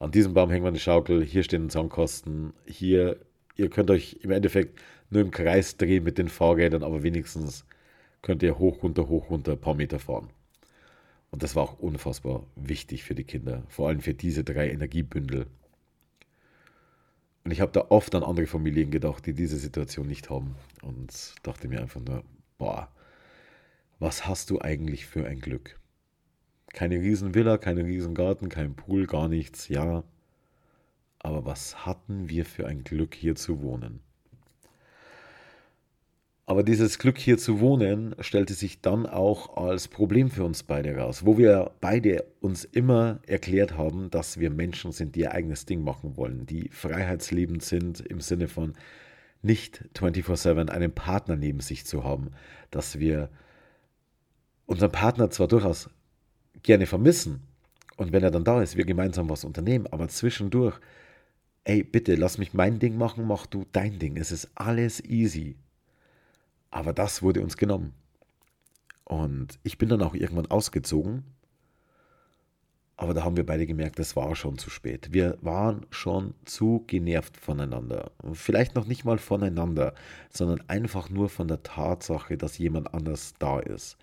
an 0.04 0.10
diesem 0.10 0.34
Baum 0.34 0.50
hängen 0.50 0.64
wir 0.64 0.68
eine 0.68 0.78
Schaukel, 0.78 1.24
hier 1.24 1.42
stehen 1.42 1.70
Zaunkosten, 1.70 2.52
hier, 2.66 3.16
ihr 3.56 3.70
könnt 3.70 3.90
euch 3.90 4.18
im 4.20 4.30
Endeffekt 4.30 4.78
nur 5.08 5.22
im 5.22 5.30
Kreis 5.30 5.78
drehen 5.78 6.04
mit 6.04 6.18
den 6.18 6.28
Fahrrädern, 6.28 6.82
aber 6.82 7.02
wenigstens 7.02 7.64
könnt 8.20 8.42
ihr 8.42 8.58
hoch, 8.58 8.82
runter, 8.82 9.08
hoch, 9.08 9.30
runter 9.30 9.52
ein 9.52 9.60
paar 9.60 9.74
Meter 9.74 9.98
fahren. 9.98 10.28
Und 11.30 11.42
das 11.42 11.56
war 11.56 11.62
auch 11.62 11.78
unfassbar 11.78 12.46
wichtig 12.54 13.02
für 13.02 13.14
die 13.14 13.24
Kinder, 13.24 13.62
vor 13.68 13.88
allem 13.88 14.00
für 14.00 14.12
diese 14.12 14.44
drei 14.44 14.68
Energiebündel. 14.68 15.46
Und 17.44 17.50
ich 17.50 17.62
habe 17.62 17.72
da 17.72 17.86
oft 17.88 18.14
an 18.14 18.22
andere 18.22 18.46
Familien 18.46 18.90
gedacht, 18.90 19.24
die 19.24 19.32
diese 19.32 19.56
Situation 19.56 20.06
nicht 20.06 20.28
haben. 20.28 20.54
Und 20.82 21.34
dachte 21.42 21.66
mir 21.66 21.80
einfach 21.80 22.00
nur, 22.00 22.24
boah, 22.58 22.88
was 23.98 24.26
hast 24.26 24.50
du 24.50 24.60
eigentlich 24.60 25.06
für 25.06 25.26
ein 25.26 25.40
Glück? 25.40 25.78
Keine 26.74 26.96
Riesenvilla, 26.96 27.56
keine 27.56 27.84
Riesengarten, 27.84 28.48
kein 28.48 28.74
Pool, 28.74 29.06
gar 29.06 29.28
nichts, 29.28 29.68
ja. 29.68 30.04
Aber 31.20 31.46
was 31.46 31.86
hatten 31.86 32.28
wir 32.28 32.44
für 32.44 32.66
ein 32.66 32.84
Glück, 32.84 33.14
hier 33.14 33.36
zu 33.36 33.62
wohnen? 33.62 34.00
Aber 36.46 36.62
dieses 36.62 36.98
Glück 36.98 37.16
hier 37.16 37.38
zu 37.38 37.60
wohnen 37.60 38.14
stellte 38.18 38.52
sich 38.52 38.82
dann 38.82 39.06
auch 39.06 39.56
als 39.56 39.88
Problem 39.88 40.28
für 40.30 40.44
uns 40.44 40.64
beide 40.64 40.94
raus, 40.96 41.24
wo 41.24 41.38
wir 41.38 41.70
beide 41.80 42.24
uns 42.40 42.64
immer 42.64 43.20
erklärt 43.26 43.78
haben, 43.78 44.10
dass 44.10 44.38
wir 44.38 44.50
Menschen 44.50 44.92
sind, 44.92 45.14
die 45.14 45.20
ihr 45.20 45.32
eigenes 45.32 45.64
Ding 45.64 45.82
machen 45.82 46.16
wollen, 46.18 46.44
die 46.44 46.68
freiheitsliebend 46.68 47.62
sind 47.62 48.00
im 48.00 48.20
Sinne 48.20 48.48
von 48.48 48.74
nicht 49.42 49.84
24/7 49.94 50.68
einen 50.70 50.92
Partner 50.92 51.36
neben 51.36 51.60
sich 51.60 51.86
zu 51.86 52.04
haben, 52.04 52.32
dass 52.70 52.98
wir 52.98 53.30
unseren 54.66 54.92
Partner 54.92 55.30
zwar 55.30 55.48
durchaus 55.48 55.88
gerne 56.64 56.86
vermissen 56.86 57.42
und 57.96 58.12
wenn 58.12 58.22
er 58.22 58.30
dann 58.30 58.44
da 58.44 58.60
ist, 58.60 58.76
wir 58.76 58.84
gemeinsam 58.84 59.28
was 59.28 59.44
unternehmen, 59.44 59.86
aber 59.86 60.08
zwischendurch, 60.08 60.78
ey, 61.64 61.84
bitte 61.84 62.16
lass 62.16 62.38
mich 62.38 62.52
mein 62.54 62.78
Ding 62.78 62.96
machen, 62.96 63.26
mach 63.26 63.46
du 63.46 63.64
dein 63.72 63.98
Ding, 63.98 64.16
es 64.16 64.32
ist 64.32 64.50
alles 64.54 65.02
easy. 65.04 65.56
Aber 66.70 66.92
das 66.92 67.22
wurde 67.22 67.40
uns 67.40 67.56
genommen. 67.56 67.94
Und 69.04 69.60
ich 69.62 69.78
bin 69.78 69.88
dann 69.88 70.02
auch 70.02 70.14
irgendwann 70.14 70.50
ausgezogen. 70.50 71.22
Aber 72.96 73.12
da 73.12 73.24
haben 73.24 73.36
wir 73.36 73.46
beide 73.46 73.66
gemerkt, 73.66 73.98
es 73.98 74.16
war 74.16 74.34
schon 74.34 74.56
zu 74.56 74.70
spät. 74.70 75.12
Wir 75.12 75.36
waren 75.40 75.84
schon 75.90 76.34
zu 76.44 76.84
genervt 76.86 77.36
voneinander. 77.36 78.12
Vielleicht 78.32 78.74
noch 78.74 78.86
nicht 78.86 79.04
mal 79.04 79.18
voneinander, 79.18 79.94
sondern 80.30 80.62
einfach 80.68 81.10
nur 81.10 81.28
von 81.28 81.48
der 81.48 81.62
Tatsache, 81.62 82.36
dass 82.36 82.58
jemand 82.58 82.94
anders 82.94 83.34
da 83.38 83.60
ist. 83.60 83.96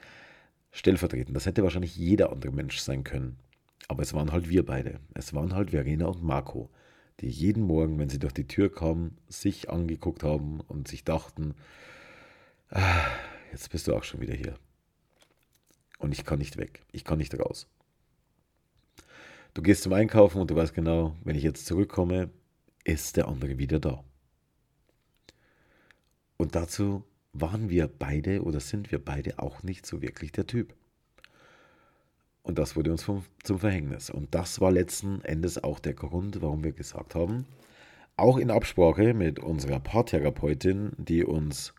Stellvertretend. 0.71 1.35
Das 1.35 1.45
hätte 1.45 1.63
wahrscheinlich 1.63 1.95
jeder 1.95 2.31
andere 2.31 2.51
Mensch 2.51 2.79
sein 2.79 3.03
können. 3.03 3.37
Aber 3.87 4.03
es 4.03 4.13
waren 4.13 4.31
halt 4.31 4.49
wir 4.49 4.65
beide. 4.65 4.99
Es 5.13 5.33
waren 5.33 5.53
halt 5.53 5.71
Verena 5.71 6.05
und 6.05 6.23
Marco, 6.23 6.69
die 7.19 7.29
jeden 7.29 7.63
Morgen, 7.63 7.99
wenn 7.99 8.09
sie 8.09 8.19
durch 8.19 8.33
die 8.33 8.47
Tür 8.47 8.71
kamen, 8.71 9.17
sich 9.27 9.69
angeguckt 9.69 10.23
haben 10.23 10.61
und 10.61 10.87
sich 10.87 11.03
dachten, 11.03 11.55
Ah, 12.73 13.05
jetzt 13.51 13.69
bist 13.69 13.87
du 13.87 13.93
auch 13.93 14.03
schon 14.05 14.21
wieder 14.21 14.33
hier. 14.33 14.55
Und 15.99 16.13
ich 16.13 16.23
kann 16.23 16.39
nicht 16.39 16.55
weg. 16.57 16.81
Ich 16.93 17.03
kann 17.03 17.17
nicht 17.17 17.37
raus. 17.37 17.67
Du 19.53 19.61
gehst 19.61 19.83
zum 19.83 19.91
Einkaufen 19.91 20.39
und 20.39 20.49
du 20.49 20.55
weißt 20.55 20.73
genau, 20.73 21.17
wenn 21.25 21.35
ich 21.35 21.43
jetzt 21.43 21.65
zurückkomme, 21.65 22.29
ist 22.85 23.17
der 23.17 23.27
andere 23.27 23.57
wieder 23.57 23.79
da. 23.79 24.03
Und 26.37 26.55
dazu 26.55 27.03
waren 27.33 27.69
wir 27.69 27.87
beide 27.87 28.43
oder 28.43 28.59
sind 28.59 28.91
wir 28.91 29.03
beide 29.03 29.39
auch 29.39 29.63
nicht 29.63 29.85
so 29.85 30.01
wirklich 30.01 30.31
der 30.31 30.47
Typ. 30.47 30.75
Und 32.43 32.57
das 32.57 32.75
wurde 32.75 32.91
uns 32.91 33.03
vom, 33.03 33.23
zum 33.43 33.59
Verhängnis. 33.59 34.09
Und 34.09 34.33
das 34.33 34.59
war 34.61 34.71
letzten 34.71 35.21
Endes 35.21 35.63
auch 35.63 35.79
der 35.79 35.93
Grund, 35.93 36.41
warum 36.41 36.63
wir 36.63 36.71
gesagt 36.71 37.15
haben, 37.15 37.45
auch 38.17 38.37
in 38.37 38.51
Absprache 38.51 39.13
mit 39.13 39.39
unserer 39.39 39.79
Paartherapeutin, 39.79 40.91
die 40.97 41.23
uns 41.23 41.73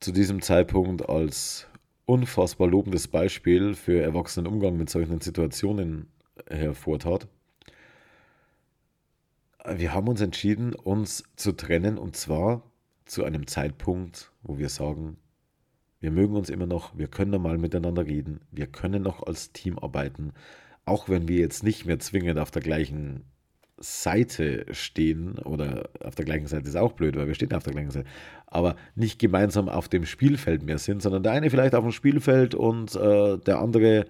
zu 0.00 0.12
diesem 0.12 0.42
Zeitpunkt 0.42 1.08
als 1.08 1.68
unfassbar 2.06 2.66
lobendes 2.66 3.08
Beispiel 3.08 3.74
für 3.74 4.02
erwachsenen 4.02 4.46
Umgang 4.46 4.76
mit 4.76 4.90
solchen 4.90 5.20
Situationen 5.20 6.08
hervortat. 6.48 7.28
Wir 9.64 9.94
haben 9.94 10.08
uns 10.08 10.20
entschieden, 10.20 10.74
uns 10.74 11.22
zu 11.36 11.52
trennen 11.52 11.98
und 11.98 12.16
zwar 12.16 12.62
zu 13.04 13.24
einem 13.24 13.46
Zeitpunkt, 13.46 14.32
wo 14.42 14.58
wir 14.58 14.68
sagen, 14.68 15.16
wir 16.00 16.10
mögen 16.10 16.36
uns 16.36 16.50
immer 16.50 16.66
noch, 16.66 16.96
wir 16.98 17.08
können 17.08 17.40
mal 17.40 17.58
miteinander 17.58 18.06
reden, 18.06 18.40
wir 18.50 18.66
können 18.66 19.02
noch 19.02 19.22
als 19.22 19.52
Team 19.52 19.78
arbeiten, 19.78 20.32
auch 20.84 21.08
wenn 21.08 21.28
wir 21.28 21.38
jetzt 21.38 21.62
nicht 21.62 21.86
mehr 21.86 21.98
zwingend 22.00 22.38
auf 22.38 22.50
der 22.50 22.62
gleichen 22.62 23.24
Seite 23.78 24.66
stehen 24.70 25.38
oder 25.38 25.90
auf 26.00 26.14
der 26.14 26.24
gleichen 26.24 26.46
Seite 26.46 26.68
ist 26.68 26.76
auch 26.76 26.92
blöd, 26.92 27.16
weil 27.16 27.26
wir 27.26 27.34
stehen 27.34 27.52
auf 27.52 27.64
der 27.64 27.72
gleichen 27.72 27.90
Seite, 27.90 28.08
aber 28.46 28.76
nicht 28.94 29.18
gemeinsam 29.18 29.68
auf 29.68 29.88
dem 29.88 30.06
Spielfeld 30.06 30.62
mehr 30.62 30.78
sind, 30.78 31.02
sondern 31.02 31.22
der 31.22 31.32
eine 31.32 31.50
vielleicht 31.50 31.74
auf 31.74 31.84
dem 31.84 31.92
Spielfeld 31.92 32.54
und 32.54 32.94
äh, 32.94 33.38
der 33.38 33.58
andere 33.58 34.06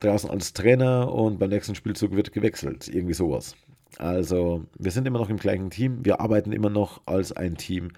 draußen 0.00 0.30
als 0.30 0.52
Trainer 0.54 1.12
und 1.12 1.38
beim 1.38 1.50
nächsten 1.50 1.74
Spielzug 1.74 2.16
wird 2.16 2.32
gewechselt, 2.32 2.88
irgendwie 2.88 3.14
sowas. 3.14 3.54
Also 3.98 4.66
wir 4.78 4.90
sind 4.90 5.06
immer 5.06 5.18
noch 5.18 5.30
im 5.30 5.36
gleichen 5.36 5.70
Team, 5.70 6.04
wir 6.04 6.20
arbeiten 6.20 6.52
immer 6.52 6.70
noch 6.70 7.02
als 7.06 7.32
ein 7.32 7.56
Team, 7.56 7.92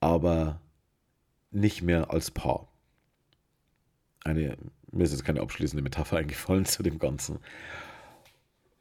aber 0.00 0.60
nicht 1.50 1.82
mehr 1.82 2.10
als 2.10 2.30
Paar. 2.30 2.68
Eine, 4.24 4.56
mir 4.90 5.04
ist 5.04 5.12
jetzt 5.12 5.24
keine 5.24 5.40
abschließende 5.40 5.82
Metapher 5.82 6.16
eingefallen 6.18 6.64
zu 6.64 6.82
dem 6.82 6.98
Ganzen. 6.98 7.38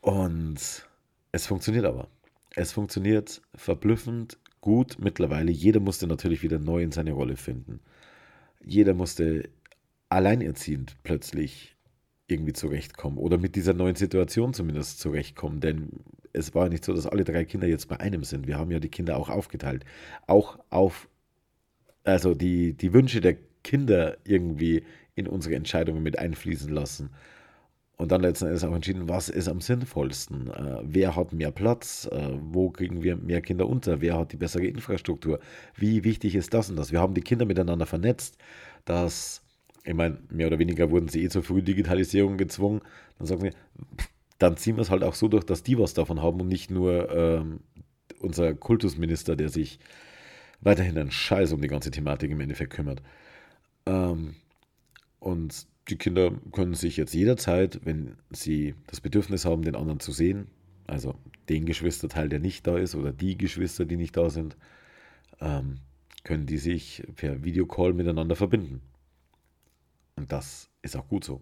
Und 0.02 0.88
es 1.32 1.48
funktioniert 1.48 1.86
aber. 1.86 2.08
Es 2.56 2.72
funktioniert 2.72 3.42
verblüffend 3.56 4.38
gut 4.60 4.98
mittlerweile. 5.00 5.52
Jeder 5.52 5.80
musste 5.80 6.08
natürlich 6.08 6.44
wieder 6.44 6.60
neu 6.60 6.82
in 6.82 6.92
seine 6.92 7.14
Rolle 7.14 7.38
finden. 7.38 7.80
Jeder 8.64 8.94
musste 8.94 9.50
alleinerziehend 10.10 10.98
plötzlich 11.04 11.76
irgendwie 12.28 12.54
zurechtkommen 12.54 13.18
oder 13.18 13.38
mit 13.38 13.56
dieser 13.56 13.74
neuen 13.74 13.96
Situation 13.96 14.54
zumindest 14.54 15.00
zurechtkommen. 15.00 15.60
Denn 15.62 15.90
es 16.34 16.54
war 16.56 16.70
nicht 16.70 16.86
so, 16.86 16.94
dass 16.94 17.08
alle 17.08 17.24
drei 17.24 17.46
Kinder 17.46 17.68
jetzt 17.68 17.88
bei 17.88 18.00
einem 18.00 18.24
sind. 18.24 18.48
Wir 18.48 18.58
haben 18.58 18.72
ja 18.72 18.80
die 18.80 18.90
Kinder 18.90 19.18
auch 19.18 19.30
aufgeteilt. 19.30 19.86
Auch 20.28 20.60
auf, 20.70 21.10
also 22.04 22.34
die, 22.34 22.74
die 22.74 22.94
Wünsche 22.94 23.22
der 23.22 23.38
Kinder 23.64 24.18
irgendwie 24.24 24.84
in 25.16 25.28
unsere 25.28 25.56
Entscheidungen 25.56 26.04
mit 26.04 26.18
einfließen 26.18 26.72
lassen 26.72 27.10
und 28.02 28.12
dann 28.12 28.22
letzten 28.22 28.46
Endes 28.46 28.64
auch 28.64 28.74
entschieden, 28.74 29.08
was 29.08 29.30
ist 29.30 29.48
am 29.48 29.62
sinnvollsten. 29.62 30.50
Äh, 30.50 30.80
wer 30.82 31.16
hat 31.16 31.34
mehr 31.34 31.52
Platz? 31.52 32.10
Äh, 32.12 32.30
wo 32.40 32.72
kriegen 32.72 33.04
wir 33.04 33.16
mehr 33.16 33.42
Kinder 33.42 33.68
unter? 33.70 34.02
Wer 34.02 34.18
hat 34.18 34.32
die 34.32 34.38
bessere 34.38 34.66
Infrastruktur? 34.66 35.40
Wie 35.76 36.04
wichtig 36.04 36.34
ist 36.34 36.52
das 36.56 36.72
und 36.72 36.78
das? 36.78 36.92
Wir 36.92 37.00
haben 37.00 37.14
die 37.14 37.22
Kinder 37.22 37.46
miteinander 37.46 37.86
vernetzt, 37.86 38.40
dass, 38.86 39.44
ich 39.84 39.94
meine, 39.94 40.18
mehr 40.32 40.48
oder 40.48 40.58
weniger 40.58 40.90
wurden 40.90 41.10
sie 41.10 41.24
eh 41.24 41.30
zur 41.30 41.44
Frühdigitalisierung 41.44 42.38
gezwungen. 42.38 42.82
Dann 43.20 43.28
sagen 43.28 43.44
wir, 43.44 43.52
dann 44.42 44.58
ziehen 44.58 44.76
wir 44.76 44.82
es 44.82 44.90
halt 44.90 45.04
auch 45.04 45.14
so 45.14 45.28
durch, 45.28 45.44
dass 45.44 45.62
die 45.62 45.78
was 45.78 45.94
davon 45.94 46.22
haben 46.22 46.42
und 46.42 46.48
nicht 46.48 46.72
nur 46.72 47.12
ähm, 47.12 47.60
unser 48.20 48.56
Kultusminister, 48.56 49.36
der 49.36 49.50
sich 49.50 49.80
weiterhin 50.62 50.98
einen 50.98 51.12
Scheiß 51.12 51.54
um 51.54 51.62
die 51.62 51.68
ganze 51.68 51.92
Thematik 51.92 52.32
im 52.32 52.40
Endeffekt 52.40 52.74
kümmert. 52.74 53.04
Ähm, 53.86 54.36
und 55.20 55.68
die 55.90 55.98
Kinder 55.98 56.32
können 56.52 56.74
sich 56.74 56.98
jetzt 56.98 57.14
jederzeit, 57.14 57.82
wenn 57.84 58.16
sie 58.32 58.74
das 58.88 59.00
Bedürfnis 59.00 59.46
haben, 59.46 59.62
den 59.62 59.76
anderen 59.76 60.00
zu 60.00 60.12
sehen, 60.12 60.48
also 60.88 61.16
den 61.48 61.66
Geschwisterteil, 61.66 62.28
der 62.28 62.40
nicht 62.40 62.66
da 62.66 62.78
ist, 62.78 62.96
oder 62.96 63.12
die 63.12 63.38
Geschwister, 63.38 63.86
die 63.86 63.98
nicht 63.98 64.18
da 64.18 64.32
sind, 64.32 64.58
ähm, 65.40 65.78
können 66.24 66.48
die 66.48 66.58
sich 66.58 67.04
per 67.16 67.44
Videocall 67.44 67.94
miteinander 67.94 68.36
verbinden. 68.36 68.82
Und 70.16 70.32
das 70.32 70.70
ist 70.82 70.96
auch 70.96 71.08
gut 71.08 71.24
so. 71.24 71.42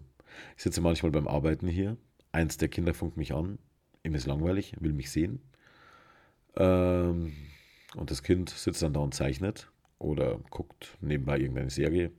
Ich 0.56 0.62
sitze 0.62 0.82
manchmal 0.82 1.12
beim 1.12 1.28
Arbeiten 1.28 1.66
hier 1.66 1.96
eins 2.32 2.56
der 2.56 2.68
Kinder 2.68 2.94
funkt 2.94 3.16
mich 3.16 3.34
an, 3.34 3.58
ihm 4.02 4.14
ist 4.14 4.26
langweilig, 4.26 4.74
will 4.80 4.92
mich 4.92 5.10
sehen. 5.10 5.40
Ähm, 6.56 7.32
und 7.96 8.10
das 8.10 8.22
Kind 8.22 8.50
sitzt 8.50 8.82
dann 8.82 8.94
da 8.94 9.00
und 9.00 9.14
zeichnet 9.14 9.70
oder 9.98 10.38
guckt 10.50 10.96
nebenbei 11.00 11.38
irgendeine 11.38 11.70
Serie. 11.70 12.10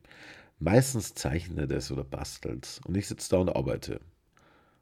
Meistens 0.60 1.14
zeichnet 1.16 1.72
es 1.72 1.92
oder 1.92 2.04
bastelt 2.04 2.82
und 2.86 2.96
ich 2.96 3.08
sitze 3.08 3.30
da 3.32 3.38
und 3.38 3.50
arbeite. 3.56 4.00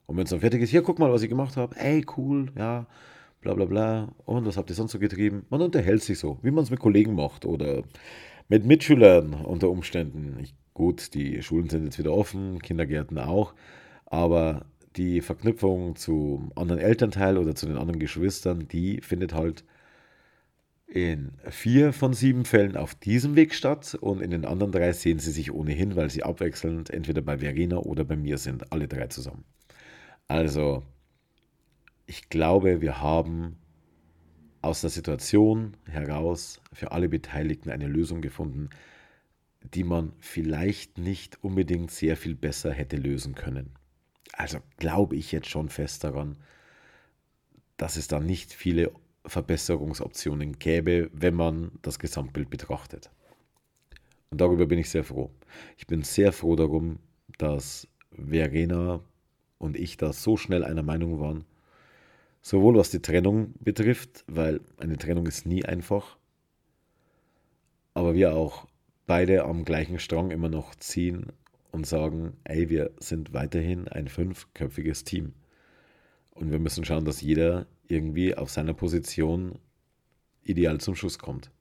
Und 0.08 0.18
wenn 0.18 0.24
es 0.24 0.32
dann 0.32 0.40
fertig 0.40 0.62
ist, 0.62 0.72
hier, 0.72 0.82
guck 0.82 1.00
mal, 1.00 1.12
was 1.12 1.22
ich 1.22 1.30
gemacht 1.30 1.56
habe. 1.56 1.76
Ey, 1.78 2.06
cool, 2.18 2.52
ja, 2.58 2.88
bla 3.42 3.54
bla 3.54 3.66
bla. 3.66 4.10
Und 4.26 4.46
was 4.46 4.58
habt 4.58 4.70
ihr 4.70 4.76
sonst 4.76 4.92
so 4.92 5.00
getrieben? 5.00 5.46
Man 5.50 5.62
unterhält 5.62 6.04
sich 6.04 6.20
so, 6.20 6.40
wie 6.42 6.52
man 6.52 6.64
es 6.64 6.72
mit 6.72 6.80
Kollegen 6.80 7.14
macht 7.14 7.46
oder 7.46 7.84
mit 8.48 8.66
Mitschülern 8.66 9.34
unter 9.34 9.70
Umständen. 9.70 10.38
Ich, 10.42 10.56
gut, 10.74 11.14
die 11.14 11.42
Schulen 11.44 11.70
sind 11.70 11.86
jetzt 11.86 12.00
wieder 12.00 12.12
offen, 12.12 12.60
Kindergärten 12.60 13.20
auch, 13.20 13.54
aber 14.08 14.66
die 15.00 15.22
Verknüpfung 15.22 15.96
zum 15.96 16.52
anderen 16.56 16.82
Elternteil 16.82 17.38
oder 17.38 17.56
zu 17.56 17.66
den 17.66 17.78
anderen 17.78 18.00
Geschwistern, 18.00 18.68
die 18.68 19.00
findet 19.02 19.34
halt 19.34 19.64
in 20.88 21.32
vier 21.50 21.94
von 21.94 22.14
sieben 22.14 22.44
Fällen 22.44 22.76
auf 22.76 22.96
diesem 22.96 23.36
Weg 23.36 23.54
statt 23.54 23.96
und 24.02 24.22
in 24.22 24.32
den 24.32 24.44
anderen 24.44 24.74
drei 24.74 24.92
sehen 24.92 25.20
sie 25.20 25.32
sich 25.32 25.54
ohnehin, 25.54 25.96
weil 25.96 26.10
sie 26.10 26.24
abwechselnd 26.24 26.90
entweder 26.90 27.22
bei 27.22 27.38
Verena 27.38 27.78
oder 27.78 28.04
bei 28.04 28.18
mir 28.18 28.38
sind, 28.38 28.74
alle 28.74 28.88
drei 28.88 29.08
zusammen. 29.08 29.46
Also, 30.28 30.84
ich 32.06 32.30
glaube, 32.30 32.82
wir 32.82 33.02
haben 33.02 33.56
aus 34.62 34.82
der 34.82 34.90
Situation 34.90 35.78
heraus 35.86 36.62
für 36.74 36.92
alle 36.92 37.08
Beteiligten 37.08 37.70
eine 37.70 37.88
Lösung 37.88 38.22
gefunden, 38.22 38.70
die 39.62 39.86
man 39.86 40.12
vielleicht 40.20 40.98
nicht 40.98 41.42
unbedingt 41.42 41.92
sehr 41.92 42.18
viel 42.18 42.36
besser 42.36 42.74
hätte 42.74 42.98
lösen 42.98 43.36
können. 43.36 43.79
Also 44.40 44.60
glaube 44.78 45.18
ich 45.18 45.34
jetzt 45.34 45.50
schon 45.50 45.68
fest 45.68 46.06
daran, 46.06 46.38
dass 47.76 47.98
es 47.98 48.08
da 48.08 48.22
nicht 48.22 48.54
viele 48.54 48.94
Verbesserungsoptionen 49.26 50.58
gäbe, 50.58 51.10
wenn 51.14 51.36
man 51.36 51.72
das 51.82 52.00
Gesamtbild 52.00 52.50
betrachtet. 52.50 53.12
Und 54.30 54.40
darüber 54.40 54.66
bin 54.66 54.80
ich 54.80 54.90
sehr 54.90 55.04
froh. 55.04 55.30
Ich 55.76 55.88
bin 55.88 56.04
sehr 56.04 56.32
froh 56.32 56.56
darum, 56.56 57.00
dass 57.38 57.90
Verena 58.14 59.02
und 59.58 59.76
ich 59.76 59.98
da 59.98 60.14
so 60.14 60.38
schnell 60.38 60.64
einer 60.64 60.84
Meinung 60.84 61.20
waren. 61.20 61.44
Sowohl 62.42 62.78
was 62.78 62.92
die 62.92 63.02
Trennung 63.02 63.54
betrifft, 63.60 64.24
weil 64.28 64.62
eine 64.78 64.98
Trennung 64.98 65.28
ist 65.28 65.46
nie 65.46 65.66
einfach, 65.66 66.18
aber 67.94 68.14
wir 68.14 68.34
auch 68.36 68.68
beide 69.06 69.44
am 69.44 69.66
gleichen 69.66 70.00
Strang 70.00 70.32
immer 70.32 70.48
noch 70.48 70.76
ziehen 70.76 71.34
und 71.72 71.86
sagen, 71.86 72.38
ey, 72.44 72.70
wir 72.70 72.92
sind 73.00 73.34
weiterhin 73.34 73.88
ein 73.88 74.08
fünfköpfiges 74.08 75.04
Team. 75.04 75.34
Und 76.32 76.52
wir 76.52 76.60
müssen 76.60 76.86
schauen, 76.86 77.06
dass 77.06 77.22
jeder 77.22 77.68
irgendwie 77.88 78.36
auf 78.36 78.50
seiner 78.50 78.74
Position 78.74 79.60
ideal 80.44 80.80
zum 80.80 80.96
Schuss 80.96 81.20
kommt. 81.20 81.52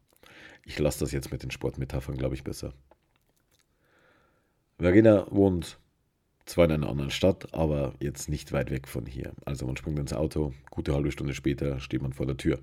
Ich 0.65 0.79
lasse 0.79 1.01
das 1.01 1.13
jetzt 1.13 1.33
mit 1.33 1.43
den 1.43 1.51
Sportmetaphern, 1.51 2.17
glaube 2.17 2.35
ich, 2.35 2.45
besser. 2.45 2.75
Verena 4.79 5.27
wohnt 5.31 5.79
zwar 6.47 6.67
in 6.67 6.73
einer 6.73 6.89
anderen 6.89 7.11
Stadt, 7.11 7.53
aber 7.53 7.95
jetzt 8.01 8.29
nicht 8.29 8.53
weit 8.53 8.71
weg 8.71 8.87
von 8.89 9.07
hier. 9.07 9.33
Also 9.45 9.67
man 9.67 9.77
springt 9.77 9.99
ins 9.99 10.13
Auto, 10.13 10.53
gute 10.71 10.95
halbe 10.95 11.11
Stunde 11.11 11.35
später 11.35 11.81
steht 11.81 12.03
man 12.03 12.13
vor 12.13 12.27
der 12.27 12.37
Tür. 12.37 12.61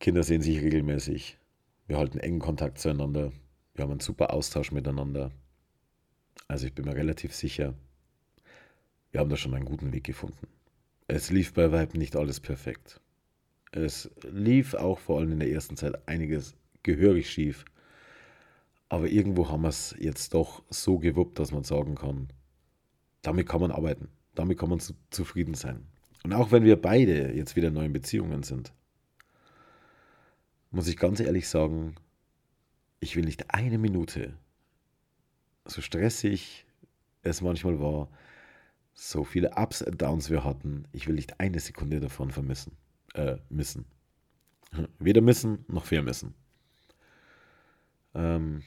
Kinder 0.00 0.22
sehen 0.22 0.42
sich 0.42 0.60
regelmäßig. 0.60 1.38
Wir 1.86 1.98
halten 1.98 2.18
engen 2.18 2.40
Kontakt 2.40 2.78
zueinander. 2.78 3.32
Wir 3.80 3.84
haben 3.84 3.92
einen 3.92 4.00
super 4.00 4.34
Austausch 4.34 4.72
miteinander. 4.72 5.30
Also 6.48 6.66
ich 6.66 6.74
bin 6.74 6.84
mir 6.84 6.94
relativ 6.94 7.34
sicher, 7.34 7.72
wir 9.10 9.20
haben 9.20 9.30
da 9.30 9.36
schon 9.36 9.54
einen 9.54 9.64
guten 9.64 9.94
Weg 9.94 10.04
gefunden. 10.04 10.48
Es 11.08 11.30
lief 11.30 11.54
bei 11.54 11.72
Weib 11.72 11.94
nicht 11.94 12.14
alles 12.14 12.40
perfekt. 12.40 13.00
Es 13.72 14.10
lief 14.30 14.74
auch 14.74 14.98
vor 14.98 15.18
allem 15.18 15.32
in 15.32 15.38
der 15.38 15.50
ersten 15.50 15.78
Zeit 15.78 16.06
einiges 16.06 16.54
gehörig 16.82 17.30
schief. 17.30 17.64
Aber 18.90 19.08
irgendwo 19.08 19.48
haben 19.48 19.62
wir 19.62 19.70
es 19.70 19.96
jetzt 19.98 20.34
doch 20.34 20.62
so 20.68 20.98
gewuppt, 20.98 21.38
dass 21.38 21.50
man 21.50 21.64
sagen 21.64 21.94
kann, 21.94 22.28
damit 23.22 23.48
kann 23.48 23.62
man 23.62 23.70
arbeiten. 23.70 24.08
Damit 24.34 24.58
kann 24.58 24.68
man 24.68 24.80
zu, 24.80 24.92
zufrieden 25.08 25.54
sein. 25.54 25.86
Und 26.22 26.34
auch 26.34 26.52
wenn 26.52 26.64
wir 26.64 26.78
beide 26.78 27.32
jetzt 27.32 27.56
wieder 27.56 27.68
in 27.68 27.74
neuen 27.74 27.94
Beziehungen 27.94 28.42
sind, 28.42 28.74
muss 30.70 30.86
ich 30.86 30.98
ganz 30.98 31.18
ehrlich 31.18 31.48
sagen, 31.48 31.94
ich 33.00 33.16
will 33.16 33.24
nicht 33.24 33.52
eine 33.52 33.78
Minute, 33.78 34.36
so 35.64 35.80
stressig 35.80 36.66
es 37.22 37.40
manchmal 37.40 37.80
war, 37.80 38.08
so 38.92 39.24
viele 39.24 39.52
Ups 39.56 39.82
und 39.82 40.00
Downs 40.00 40.30
wir 40.30 40.44
hatten, 40.44 40.86
ich 40.92 41.06
will 41.06 41.14
nicht 41.14 41.40
eine 41.40 41.58
Sekunde 41.60 42.00
davon 42.00 42.30
vermissen, 42.30 42.76
äh, 43.14 43.38
missen. 43.48 43.86
Weder 44.98 45.22
missen 45.22 45.64
noch 45.68 45.86
vermissen. 45.86 46.34
Ähm, 48.14 48.62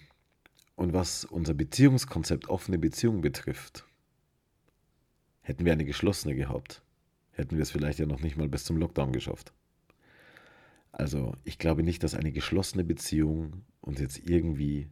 und 0.76 0.94
was 0.94 1.26
unser 1.26 1.54
Beziehungskonzept 1.54 2.50
offene 2.50 2.80
Beziehung 2.80 3.22
betrifft, 3.22 3.86
hätten 5.42 5.66
wir 5.66 5.74
eine 5.74 5.86
geschlossene 5.86 6.36
gehabt, 6.36 6.82
hätten 7.32 7.58
wir 7.58 7.64
es 7.64 7.72
vielleicht 7.72 8.00
ja 8.00 8.06
noch 8.08 8.22
nicht 8.22 8.38
mal 8.38 8.50
bis 8.50 8.66
zum 8.66 8.78
Lockdown 8.78 9.12
geschafft. 9.12 9.54
Also 10.92 11.36
ich 11.44 11.60
glaube 11.60 11.84
nicht, 11.84 12.04
dass 12.04 12.16
eine 12.16 12.32
geschlossene 12.32 12.84
Beziehung 12.84 13.64
uns 13.84 14.00
jetzt 14.00 14.30
irgendwie 14.30 14.88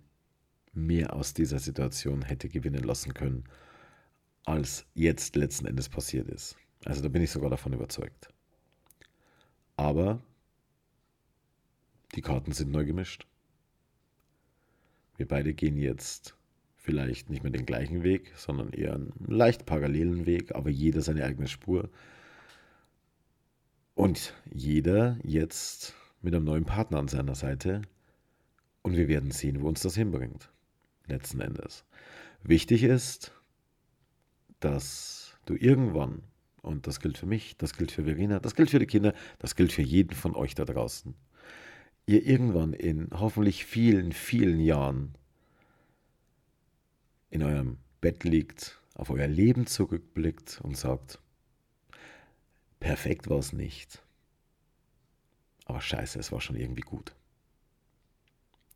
mehr 0.73 1.13
aus 1.13 1.33
dieser 1.33 1.59
Situation 1.59 2.21
hätte 2.21 2.49
gewinnen 2.49 2.83
lassen 2.83 3.13
können, 3.13 3.45
als 4.45 4.85
jetzt 4.93 5.35
letzten 5.35 5.65
Endes 5.65 5.89
passiert 5.89 6.29
ist. 6.29 6.57
Also 6.85 7.01
da 7.01 7.09
bin 7.09 7.21
ich 7.21 7.31
sogar 7.31 7.49
davon 7.49 7.73
überzeugt. 7.73 8.33
Aber 9.75 10.21
die 12.15 12.21
Karten 12.21 12.51
sind 12.51 12.71
neu 12.71 12.85
gemischt. 12.85 13.27
Wir 15.17 15.27
beide 15.27 15.53
gehen 15.53 15.77
jetzt 15.77 16.35
vielleicht 16.75 17.29
nicht 17.29 17.43
mehr 17.43 17.51
den 17.51 17.65
gleichen 17.65 18.03
Weg, 18.03 18.33
sondern 18.35 18.73
eher 18.73 18.95
einen 18.95 19.13
leicht 19.27 19.65
parallelen 19.65 20.25
Weg, 20.25 20.55
aber 20.55 20.69
jeder 20.69 21.01
seine 21.01 21.23
eigene 21.23 21.47
Spur. 21.47 21.89
Und 23.93 24.33
jeder 24.51 25.17
jetzt 25.23 25.93
mit 26.21 26.33
einem 26.33 26.45
neuen 26.45 26.65
Partner 26.65 26.97
an 26.97 27.07
seiner 27.07 27.35
Seite. 27.35 27.83
Und 28.81 28.95
wir 28.95 29.07
werden 29.07 29.31
sehen, 29.31 29.61
wo 29.61 29.67
uns 29.67 29.81
das 29.81 29.95
hinbringt. 29.95 30.49
Letzten 31.07 31.41
Endes. 31.41 31.85
Wichtig 32.43 32.83
ist, 32.83 33.31
dass 34.59 35.37
du 35.45 35.55
irgendwann, 35.55 36.23
und 36.61 36.87
das 36.87 36.99
gilt 36.99 37.17
für 37.17 37.25
mich, 37.25 37.57
das 37.57 37.75
gilt 37.75 37.91
für 37.91 38.05
Verena, 38.05 38.39
das 38.39 38.55
gilt 38.55 38.69
für 38.69 38.79
die 38.79 38.87
Kinder, 38.87 39.13
das 39.39 39.55
gilt 39.55 39.71
für 39.71 39.81
jeden 39.81 40.15
von 40.15 40.35
euch 40.35 40.55
da 40.55 40.65
draußen, 40.65 41.13
ihr 42.05 42.25
irgendwann 42.25 42.73
in 42.73 43.09
hoffentlich 43.11 43.65
vielen, 43.65 44.11
vielen 44.11 44.59
Jahren 44.59 45.15
in 47.29 47.43
eurem 47.43 47.77
Bett 48.01 48.23
liegt, 48.23 48.81
auf 48.95 49.09
euer 49.09 49.27
Leben 49.27 49.67
zurückblickt 49.67 50.59
und 50.61 50.77
sagt, 50.77 51.19
perfekt 52.79 53.29
war 53.29 53.39
es 53.39 53.53
nicht, 53.53 54.03
aber 55.65 55.81
scheiße, 55.81 56.19
es 56.19 56.31
war 56.31 56.41
schon 56.41 56.55
irgendwie 56.55 56.81
gut. 56.81 57.15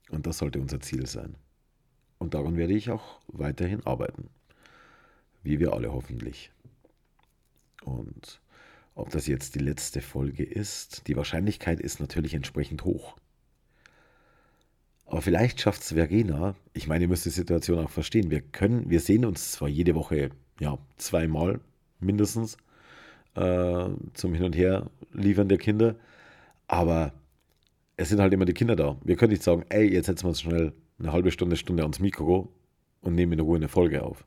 Und 0.09 0.27
das 0.27 0.37
sollte 0.37 0.59
unser 0.59 0.79
Ziel 0.79 1.07
sein. 1.07 1.35
Und 2.17 2.33
daran 2.33 2.57
werde 2.57 2.73
ich 2.73 2.89
auch 2.89 3.19
weiterhin 3.27 3.85
arbeiten. 3.85 4.29
Wie 5.43 5.59
wir 5.59 5.73
alle 5.73 5.91
hoffentlich. 5.91 6.51
Und 7.83 8.39
ob 8.95 9.09
das 9.09 9.27
jetzt 9.27 9.55
die 9.55 9.59
letzte 9.59 10.01
Folge 10.01 10.43
ist, 10.43 11.07
die 11.07 11.17
Wahrscheinlichkeit 11.17 11.79
ist 11.79 11.99
natürlich 11.99 12.33
entsprechend 12.33 12.83
hoch. 12.83 13.15
Aber 15.05 15.21
vielleicht 15.21 15.61
schafft 15.61 15.81
es 15.83 15.93
Verena. 15.93 16.55
Ich 16.73 16.87
meine, 16.87 17.03
ihr 17.03 17.07
müsst 17.07 17.25
die 17.25 17.29
Situation 17.29 17.79
auch 17.79 17.89
verstehen. 17.89 18.31
Wir 18.31 18.41
können, 18.41 18.89
wir 18.89 18.99
sehen 18.99 19.25
uns 19.25 19.51
zwar 19.51 19.67
jede 19.67 19.93
Woche, 19.95 20.31
ja, 20.59 20.77
zweimal 20.97 21.59
mindestens 21.99 22.57
äh, 23.35 23.89
zum 24.13 24.33
Hin 24.33 24.43
und 24.43 24.55
Her 24.55 24.89
liefern 25.13 25.49
der 25.49 25.57
Kinder, 25.57 25.95
aber 26.67 27.13
es 27.97 28.09
sind 28.09 28.19
halt 28.19 28.33
immer 28.33 28.45
die 28.45 28.53
Kinder 28.53 28.75
da. 28.75 28.97
Wir 29.03 29.15
können 29.15 29.31
nicht 29.31 29.43
sagen, 29.43 29.65
ey, 29.69 29.91
jetzt 29.91 30.07
setzen 30.07 30.25
wir 30.25 30.29
uns 30.29 30.41
schnell 30.41 30.73
eine 30.99 31.11
halbe 31.11 31.31
Stunde, 31.31 31.55
Stunde 31.55 31.83
ans 31.83 31.99
Mikro 31.99 32.53
und 33.01 33.15
nehmen 33.15 33.33
in 33.33 33.39
Ruhe 33.39 33.57
eine 33.57 33.67
Folge 33.67 34.03
auf. 34.03 34.25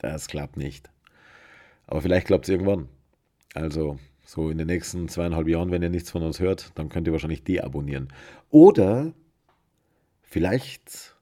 Das 0.00 0.28
klappt 0.28 0.56
nicht. 0.56 0.90
Aber 1.86 2.02
vielleicht 2.02 2.26
klappt 2.26 2.44
es 2.44 2.50
irgendwann. 2.50 2.88
Also 3.54 3.98
so 4.24 4.48
in 4.50 4.58
den 4.58 4.68
nächsten 4.68 5.08
zweieinhalb 5.08 5.48
Jahren, 5.48 5.70
wenn 5.70 5.82
ihr 5.82 5.90
nichts 5.90 6.10
von 6.10 6.22
uns 6.22 6.38
hört, 6.38 6.72
dann 6.76 6.88
könnt 6.88 7.08
ihr 7.08 7.12
wahrscheinlich 7.12 7.42
deabonnieren. 7.42 8.08
Oder 8.48 9.12
vielleicht 10.22 11.16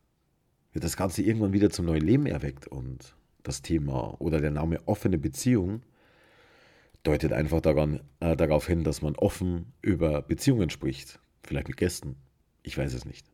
wird 0.72 0.84
das 0.84 0.96
Ganze 0.96 1.22
irgendwann 1.22 1.54
wieder 1.54 1.70
zum 1.70 1.86
neuen 1.86 2.04
Leben 2.04 2.26
erweckt 2.26 2.66
und 2.66 3.14
das 3.42 3.62
Thema 3.62 4.14
oder 4.20 4.40
der 4.40 4.50
Name 4.50 4.80
offene 4.86 5.16
Beziehung 5.16 5.82
deutet 7.02 7.32
einfach 7.32 7.62
daran, 7.62 8.00
äh, 8.20 8.36
darauf 8.36 8.66
hin, 8.66 8.84
dass 8.84 9.00
man 9.00 9.16
offen 9.16 9.72
über 9.80 10.20
Beziehungen 10.20 10.68
spricht. 10.68 11.20
Vielleicht 11.48 11.68
mit 11.68 11.78
Gästen. 11.78 12.16
Ich 12.62 12.76
weiß 12.76 12.92
es 12.92 13.06
nicht. 13.06 13.26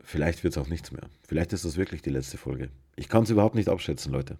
Vielleicht 0.00 0.42
wird 0.42 0.56
es 0.56 0.58
auch 0.58 0.66
nichts 0.66 0.90
mehr. 0.90 1.08
Vielleicht 1.22 1.52
ist 1.52 1.64
das 1.64 1.76
wirklich 1.76 2.02
die 2.02 2.10
letzte 2.10 2.36
Folge. 2.36 2.68
Ich 2.96 3.08
kann 3.08 3.22
es 3.22 3.30
überhaupt 3.30 3.54
nicht 3.54 3.68
abschätzen, 3.68 4.12
Leute. 4.12 4.38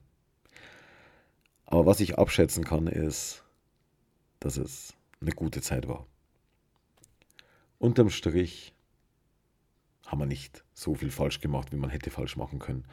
Aber 1.65 1.87
was 1.87 2.01
ich 2.01 2.19
abschätzen 2.19 2.65
kann, 2.65 2.89
ist, 2.89 3.45
dass 4.41 4.57
es 4.57 4.95
eine 5.21 5.31
gute 5.31 5.63
Zeit 5.63 5.87
war. 5.87 6.09
Unterm 7.79 8.11
Strich 8.11 8.75
haben 10.07 10.19
wir 10.19 10.27
nicht 10.27 10.65
so 10.75 10.97
viel 10.97 11.13
falsch 11.13 11.41
gemacht, 11.41 11.71
wie 11.71 11.77
man 11.77 11.91
hätte 11.91 12.11
falsch 12.11 12.37
machen 12.37 12.59
können. 12.59 12.85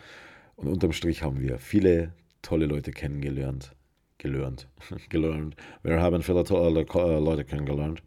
Und 0.55 0.67
unterm 0.67 0.93
Strich 0.93 1.23
haben 1.23 1.39
wir 1.39 1.57
viele 1.57 2.13
tolle 2.43 2.67
Leute 2.67 2.91
kennengelernt. 2.91 3.75
Gelernt. 4.23 4.69
gelernt. 5.09 5.57
Wir 5.83 6.01
haben 6.01 6.23
viele 6.23 6.45
tolle 6.45 6.79
äh, 6.79 7.19
Leute 7.19 7.43
kennengelernt. 7.43 8.01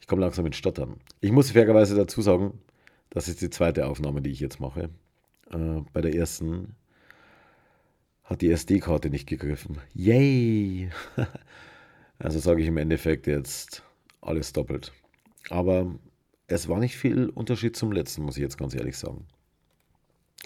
Ich 0.00 0.08
komme 0.08 0.22
langsam 0.22 0.44
ins 0.44 0.56
Stottern. 0.56 0.96
Ich 1.20 1.30
muss 1.30 1.52
fairerweise 1.52 1.94
dazu 1.94 2.20
sagen, 2.20 2.58
das 3.10 3.28
ist 3.28 3.40
die 3.40 3.48
zweite 3.48 3.86
Aufnahme, 3.86 4.20
die 4.22 4.30
ich 4.30 4.40
jetzt 4.40 4.58
mache. 4.58 4.90
Äh, 5.52 5.82
bei 5.92 6.00
der 6.00 6.16
ersten 6.16 6.74
hat 8.24 8.42
die 8.42 8.50
SD-Karte 8.50 9.08
nicht 9.08 9.28
gegriffen. 9.28 9.78
Yay! 9.94 10.90
also 12.18 12.40
sage 12.40 12.62
ich 12.62 12.66
im 12.66 12.76
Endeffekt 12.76 13.28
jetzt 13.28 13.84
alles 14.20 14.52
doppelt. 14.52 14.92
Aber 15.48 15.94
es 16.48 16.68
war 16.68 16.80
nicht 16.80 16.96
viel 16.96 17.28
Unterschied 17.28 17.76
zum 17.76 17.92
letzten, 17.92 18.22
muss 18.22 18.36
ich 18.36 18.42
jetzt 18.42 18.58
ganz 18.58 18.74
ehrlich 18.74 18.98
sagen. 18.98 19.28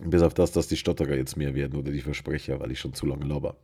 Bis 0.05 0.21
auf 0.21 0.35
das, 0.35 0.53
dass 0.53 0.69
die 0.69 0.77
Stotterer 0.77 1.17
jetzt 1.17 1.39
mehr 1.39 1.55
werden 1.55 1.79
oder 1.79 1.91
die 1.91 2.03
Versprecher, 2.03 2.61
weil 2.61 2.71
ich 2.71 2.81
schon 2.81 2.93
zu 2.93 3.07
lange 3.07 3.25
laber. 3.25 3.57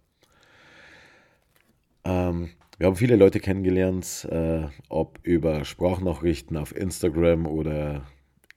Ähm, 2.06 2.50
wir 2.78 2.86
haben 2.86 2.96
viele 2.96 3.16
Leute 3.16 3.40
kennengelernt, 3.40 4.28
äh, 4.30 4.66
ob 4.88 5.18
über 5.22 5.64
Sprachnachrichten 5.64 6.56
auf 6.56 6.76
Instagram 6.76 7.46
oder 7.46 8.06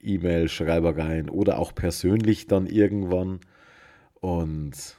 E-Mail-Schreibereien 0.01 1.29
oder 1.29 1.57
auch 1.57 1.73
persönlich 1.73 2.47
dann 2.47 2.67
irgendwann. 2.67 3.39
Und 4.13 4.97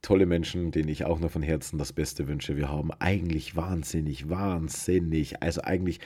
tolle 0.00 0.26
Menschen, 0.26 0.70
denen 0.70 0.88
ich 0.88 1.04
auch 1.04 1.20
nur 1.20 1.28
von 1.28 1.42
Herzen 1.42 1.78
das 1.78 1.92
Beste 1.92 2.28
wünsche. 2.28 2.56
Wir 2.56 2.68
haben 2.68 2.92
eigentlich 2.98 3.56
wahnsinnig, 3.56 4.28
wahnsinnig, 4.28 5.42
also 5.42 5.62
eigentlich, 5.62 6.00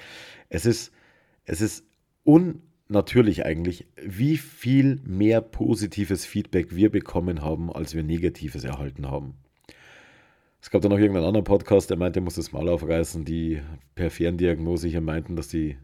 es 0.49 0.67
ist, 0.67 0.93
es 1.45 1.61
ist 1.61 1.85
unnatürlich 2.25 3.45
eigentlich, 3.45 3.87
wie 4.03 4.39
viel 4.39 5.01
mehr 5.05 5.41
positives 5.41 6.27
Feedback 6.27 6.75
wir 6.75 6.91
bekommen 6.91 7.43
haben, 7.43 7.73
als 7.73 7.95
wir 7.95 8.03
negatives 8.03 8.65
erhalten 8.65 9.09
haben. 9.11 9.35
Es 10.61 10.71
gab 10.71 10.83
dann 10.83 10.91
noch 10.91 10.99
irgendeinen 10.99 11.27
anderen 11.27 11.45
Podcast, 11.45 11.91
der 11.91 11.97
meinte, 11.97 12.21
er 12.21 12.23
muss 12.23 12.35
das 12.35 12.53
Mal 12.53 12.69
aufreißen, 12.69 13.25
die 13.25 13.61
per 13.95 14.11
Ferndiagnose 14.11 14.89
hier 14.89 15.01
meinten, 15.01 15.37
dass 15.37 15.49
die 15.49 15.77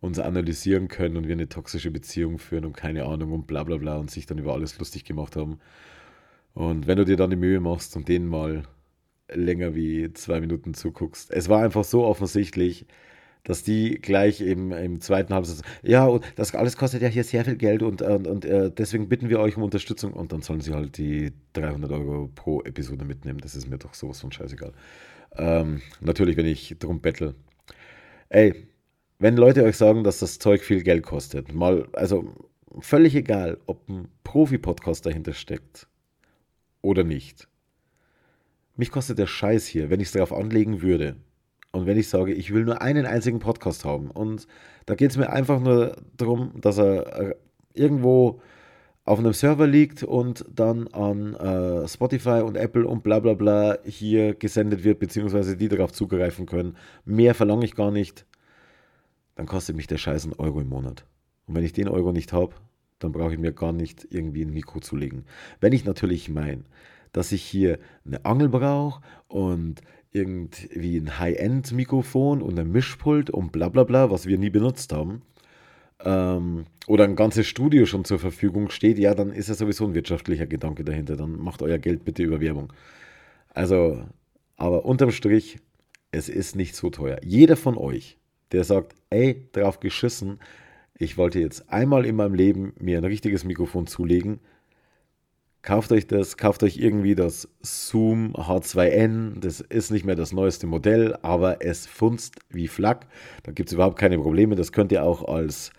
uns 0.00 0.18
analysieren 0.18 0.88
können 0.88 1.16
und 1.16 1.26
wir 1.26 1.34
eine 1.34 1.48
toxische 1.48 1.90
Beziehung 1.90 2.38
führen 2.38 2.64
und 2.64 2.76
keine 2.76 3.06
Ahnung 3.06 3.32
und 3.32 3.46
bla 3.46 3.64
bla 3.64 3.76
bla 3.76 3.96
und 3.96 4.10
sich 4.10 4.26
dann 4.26 4.38
über 4.38 4.52
alles 4.52 4.78
lustig 4.78 5.04
gemacht 5.04 5.36
haben. 5.36 5.58
Und 6.54 6.86
wenn 6.86 6.98
du 6.98 7.04
dir 7.04 7.16
dann 7.16 7.30
die 7.30 7.36
Mühe 7.36 7.60
machst 7.60 7.96
und 7.96 8.08
denen 8.08 8.28
mal 8.28 8.64
länger 9.28 9.74
wie 9.74 10.12
zwei 10.12 10.40
Minuten 10.40 10.74
zuguckst, 10.74 11.30
es 11.30 11.48
war 11.48 11.62
einfach 11.62 11.84
so 11.84 12.04
offensichtlich, 12.04 12.86
dass 13.46 13.62
die 13.62 14.00
gleich 14.00 14.40
im, 14.40 14.72
im 14.72 15.00
zweiten 15.00 15.32
Halbsatz, 15.32 15.62
ja, 15.82 16.04
und 16.04 16.24
das 16.34 16.54
alles 16.54 16.76
kostet 16.76 17.00
ja 17.00 17.08
hier 17.08 17.24
sehr 17.24 17.44
viel 17.44 17.56
Geld 17.56 17.82
und, 17.82 18.02
und, 18.02 18.26
und 18.26 18.44
äh, 18.44 18.70
deswegen 18.70 19.08
bitten 19.08 19.28
wir 19.28 19.38
euch 19.38 19.56
um 19.56 19.62
Unterstützung 19.62 20.12
und 20.12 20.32
dann 20.32 20.42
sollen 20.42 20.60
sie 20.60 20.74
halt 20.74 20.98
die 20.98 21.32
300 21.52 21.90
Euro 21.92 22.28
pro 22.34 22.62
Episode 22.62 23.04
mitnehmen. 23.04 23.38
Das 23.38 23.54
ist 23.54 23.68
mir 23.68 23.78
doch 23.78 23.94
sowas 23.94 24.20
von 24.20 24.32
scheißegal. 24.32 24.72
Ähm, 25.36 25.80
natürlich, 26.00 26.36
wenn 26.36 26.46
ich 26.46 26.76
drum 26.78 27.00
bettel. 27.00 27.34
Ey, 28.28 28.66
wenn 29.18 29.36
Leute 29.36 29.62
euch 29.62 29.76
sagen, 29.76 30.02
dass 30.02 30.18
das 30.18 30.38
Zeug 30.38 30.62
viel 30.62 30.82
Geld 30.82 31.04
kostet, 31.04 31.54
mal, 31.54 31.88
also 31.92 32.34
völlig 32.80 33.14
egal, 33.14 33.58
ob 33.66 33.88
ein 33.88 34.08
Profi-Podcast 34.24 35.06
dahinter 35.06 35.34
steckt 35.34 35.86
oder 36.82 37.04
nicht. 37.04 37.48
Mich 38.76 38.90
kostet 38.90 39.18
der 39.18 39.26
Scheiß 39.26 39.66
hier, 39.66 39.88
wenn 39.88 40.00
ich 40.00 40.08
es 40.08 40.12
darauf 40.12 40.32
anlegen 40.32 40.82
würde, 40.82 41.16
und 41.76 41.84
wenn 41.86 41.98
ich 41.98 42.08
sage, 42.08 42.32
ich 42.32 42.54
will 42.54 42.64
nur 42.64 42.80
einen 42.80 43.04
einzigen 43.04 43.38
Podcast 43.38 43.84
haben 43.84 44.10
und 44.10 44.46
da 44.86 44.94
geht 44.94 45.10
es 45.10 45.18
mir 45.18 45.28
einfach 45.28 45.60
nur 45.60 45.96
darum, 46.16 46.52
dass 46.58 46.78
er 46.78 47.20
äh, 47.20 47.34
irgendwo 47.74 48.40
auf 49.04 49.18
einem 49.18 49.34
Server 49.34 49.66
liegt 49.66 50.02
und 50.02 50.44
dann 50.52 50.88
an 50.88 51.34
äh, 51.34 51.86
Spotify 51.86 52.40
und 52.42 52.56
Apple 52.56 52.86
und 52.86 53.02
bla 53.02 53.20
bla 53.20 53.34
bla 53.34 53.76
hier 53.84 54.34
gesendet 54.34 54.84
wird, 54.84 54.98
beziehungsweise 55.00 55.56
die 55.56 55.68
darauf 55.68 55.92
zugreifen 55.92 56.46
können. 56.46 56.76
Mehr 57.04 57.34
verlange 57.34 57.66
ich 57.66 57.74
gar 57.74 57.90
nicht. 57.90 58.24
Dann 59.34 59.44
kostet 59.44 59.76
mich 59.76 59.86
der 59.86 59.98
Scheiß 59.98 60.24
einen 60.24 60.32
Euro 60.32 60.62
im 60.62 60.68
Monat. 60.68 61.04
Und 61.46 61.56
wenn 61.56 61.64
ich 61.64 61.74
den 61.74 61.88
Euro 61.88 62.10
nicht 62.10 62.32
habe, 62.32 62.54
dann 63.00 63.12
brauche 63.12 63.34
ich 63.34 63.38
mir 63.38 63.52
gar 63.52 63.72
nicht 63.72 64.08
irgendwie 64.10 64.42
ein 64.46 64.52
Mikro 64.52 64.80
zu 64.80 64.96
legen. 64.96 65.26
Wenn 65.60 65.74
ich 65.74 65.84
natürlich 65.84 66.30
meine, 66.30 66.64
dass 67.12 67.32
ich 67.32 67.42
hier 67.42 67.78
eine 68.06 68.24
Angel 68.24 68.48
brauche 68.48 69.02
und 69.28 69.82
irgendwie 70.16 70.96
ein 70.96 71.18
High-End-Mikrofon 71.18 72.42
und 72.42 72.58
ein 72.58 72.72
Mischpult 72.72 73.30
und 73.30 73.52
bla 73.52 73.68
bla 73.68 73.84
bla, 73.84 74.10
was 74.10 74.26
wir 74.26 74.38
nie 74.38 74.50
benutzt 74.50 74.92
haben, 74.92 75.22
ähm, 76.04 76.66
oder 76.86 77.04
ein 77.04 77.16
ganzes 77.16 77.46
Studio 77.46 77.86
schon 77.86 78.04
zur 78.04 78.18
Verfügung 78.18 78.70
steht, 78.70 78.98
ja, 78.98 79.14
dann 79.14 79.32
ist 79.32 79.48
ja 79.48 79.54
sowieso 79.54 79.86
ein 79.86 79.94
wirtschaftlicher 79.94 80.46
Gedanke 80.46 80.84
dahinter. 80.84 81.16
Dann 81.16 81.38
macht 81.38 81.62
euer 81.62 81.78
Geld 81.78 82.04
bitte 82.04 82.22
über 82.22 82.40
Werbung. 82.40 82.72
Also, 83.50 84.04
aber 84.56 84.84
unterm 84.84 85.10
Strich, 85.10 85.58
es 86.12 86.28
ist 86.28 86.56
nicht 86.56 86.76
so 86.76 86.90
teuer. 86.90 87.18
Jeder 87.22 87.56
von 87.56 87.76
euch, 87.76 88.18
der 88.52 88.64
sagt, 88.64 88.94
ey, 89.10 89.48
drauf 89.52 89.80
geschissen, 89.80 90.38
ich 90.98 91.18
wollte 91.18 91.40
jetzt 91.40 91.70
einmal 91.70 92.06
in 92.06 92.16
meinem 92.16 92.34
Leben 92.34 92.72
mir 92.78 92.98
ein 92.98 93.04
richtiges 93.04 93.44
Mikrofon 93.44 93.86
zulegen, 93.86 94.40
Kauft 95.66 95.90
euch 95.90 96.06
das, 96.06 96.36
kauft 96.36 96.62
euch 96.62 96.76
irgendwie 96.76 97.16
das 97.16 97.48
Zoom 97.60 98.36
H2N. 98.36 99.40
Das 99.40 99.60
ist 99.60 99.90
nicht 99.90 100.04
mehr 100.04 100.14
das 100.14 100.32
neueste 100.32 100.68
Modell, 100.68 101.18
aber 101.22 101.60
es 101.60 101.88
funzt 101.88 102.36
wie 102.50 102.68
Flak. 102.68 103.08
Da 103.42 103.50
gibt 103.50 103.70
es 103.70 103.72
überhaupt 103.72 103.98
keine 103.98 104.16
Probleme. 104.16 104.54
Das 104.54 104.70
könnt 104.70 104.92
ihr 104.92 105.02
auch 105.02 105.26
als 105.26 105.72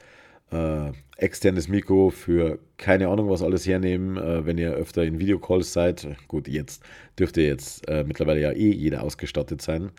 äh, 0.52 0.92
externes 1.16 1.70
Mikro 1.70 2.10
für 2.10 2.60
keine 2.76 3.08
Ahnung 3.08 3.30
was 3.30 3.42
alles 3.42 3.66
hernehmen, 3.66 4.18
äh, 4.18 4.46
wenn 4.46 4.58
ihr 4.58 4.74
öfter 4.74 5.06
in 5.06 5.20
Videocalls 5.20 5.72
seid. 5.72 6.06
Gut, 6.28 6.50
jetzt 6.50 6.84
dürfte 7.18 7.40
jetzt 7.40 7.88
äh, 7.88 8.04
mittlerweile 8.04 8.42
ja 8.42 8.52
eh 8.52 8.72
jeder 8.72 9.04
ausgestattet 9.04 9.62
sein. 9.62 9.92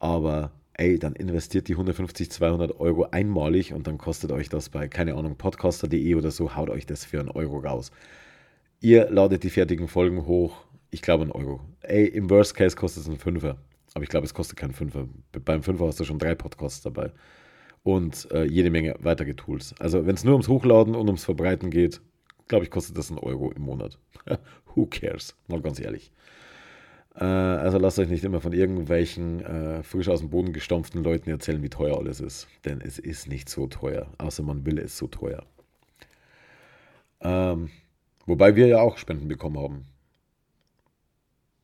Aber 0.00 0.50
ey, 0.72 0.98
dann 0.98 1.12
investiert 1.12 1.68
die 1.68 1.74
150, 1.74 2.32
200 2.32 2.80
Euro 2.80 3.06
einmalig 3.12 3.74
und 3.74 3.86
dann 3.86 3.96
kostet 3.96 4.32
euch 4.32 4.48
das 4.48 4.70
bei, 4.70 4.88
keine 4.88 5.14
Ahnung, 5.14 5.36
podcaster.de 5.36 6.16
oder 6.16 6.32
so, 6.32 6.56
haut 6.56 6.68
euch 6.68 6.84
das 6.84 7.04
für 7.04 7.20
einen 7.20 7.30
Euro 7.30 7.58
raus. 7.58 7.92
Ihr 8.84 9.08
ladet 9.08 9.42
die 9.44 9.48
fertigen 9.48 9.88
Folgen 9.88 10.26
hoch. 10.26 10.58
Ich 10.90 11.00
glaube, 11.00 11.22
einen 11.22 11.32
Euro. 11.32 11.58
Ey, 11.80 12.04
im 12.04 12.28
Worst 12.28 12.54
Case 12.54 12.76
kostet 12.76 13.04
es 13.04 13.08
einen 13.08 13.16
Fünfer. 13.16 13.56
Aber 13.94 14.02
ich 14.02 14.10
glaube, 14.10 14.26
es 14.26 14.34
kostet 14.34 14.58
keinen 14.58 14.74
Fünfer. 14.74 15.08
Beim 15.42 15.62
Fünfer 15.62 15.86
hast 15.86 16.00
du 16.00 16.04
schon 16.04 16.18
drei 16.18 16.34
Podcasts 16.34 16.82
dabei. 16.82 17.10
Und 17.82 18.30
äh, 18.30 18.44
jede 18.44 18.68
Menge 18.68 18.94
weitere 18.98 19.32
Tools. 19.32 19.74
Also, 19.78 20.04
wenn 20.04 20.16
es 20.16 20.22
nur 20.22 20.34
ums 20.34 20.48
Hochladen 20.48 20.94
und 20.96 21.06
ums 21.06 21.24
Verbreiten 21.24 21.70
geht, 21.70 22.02
glaube 22.46 22.66
ich, 22.66 22.70
kostet 22.70 22.98
das 22.98 23.08
einen 23.08 23.20
Euro 23.20 23.52
im 23.52 23.62
Monat. 23.62 23.98
Who 24.74 24.84
cares? 24.84 25.34
Mal 25.48 25.62
ganz 25.62 25.80
ehrlich. 25.80 26.12
Äh, 27.14 27.24
also 27.24 27.78
lasst 27.78 27.98
euch 27.98 28.10
nicht 28.10 28.24
immer 28.24 28.42
von 28.42 28.52
irgendwelchen 28.52 29.40
äh, 29.46 29.82
frisch 29.82 30.10
aus 30.10 30.20
dem 30.20 30.28
Boden 30.28 30.52
gestampften 30.52 31.02
Leuten 31.02 31.30
erzählen, 31.30 31.62
wie 31.62 31.70
teuer 31.70 31.96
alles 31.96 32.20
ist. 32.20 32.48
Denn 32.66 32.82
es 32.82 32.98
ist 32.98 33.28
nicht 33.28 33.48
so 33.48 33.66
teuer. 33.66 34.08
Außer 34.18 34.42
man 34.42 34.66
will 34.66 34.78
es 34.78 34.98
so 34.98 35.06
teuer. 35.06 35.46
Ähm, 37.22 37.70
Wobei 38.26 38.56
wir 38.56 38.66
ja 38.66 38.80
auch 38.80 38.98
Spenden 38.98 39.28
bekommen 39.28 39.58
haben. 39.58 39.86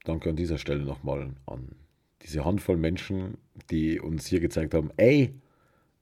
Danke 0.05 0.31
an 0.31 0.37
dieser 0.37 0.59
Stelle 0.59 0.85
nochmal 0.85 1.35
an 1.46 1.75
diese 2.23 2.44
Handvoll 2.44 2.77
Menschen, 2.77 3.38
die 3.70 3.99
uns 3.99 4.27
hier 4.27 4.40
gezeigt 4.40 4.75
haben, 4.75 4.90
ey, 4.96 5.35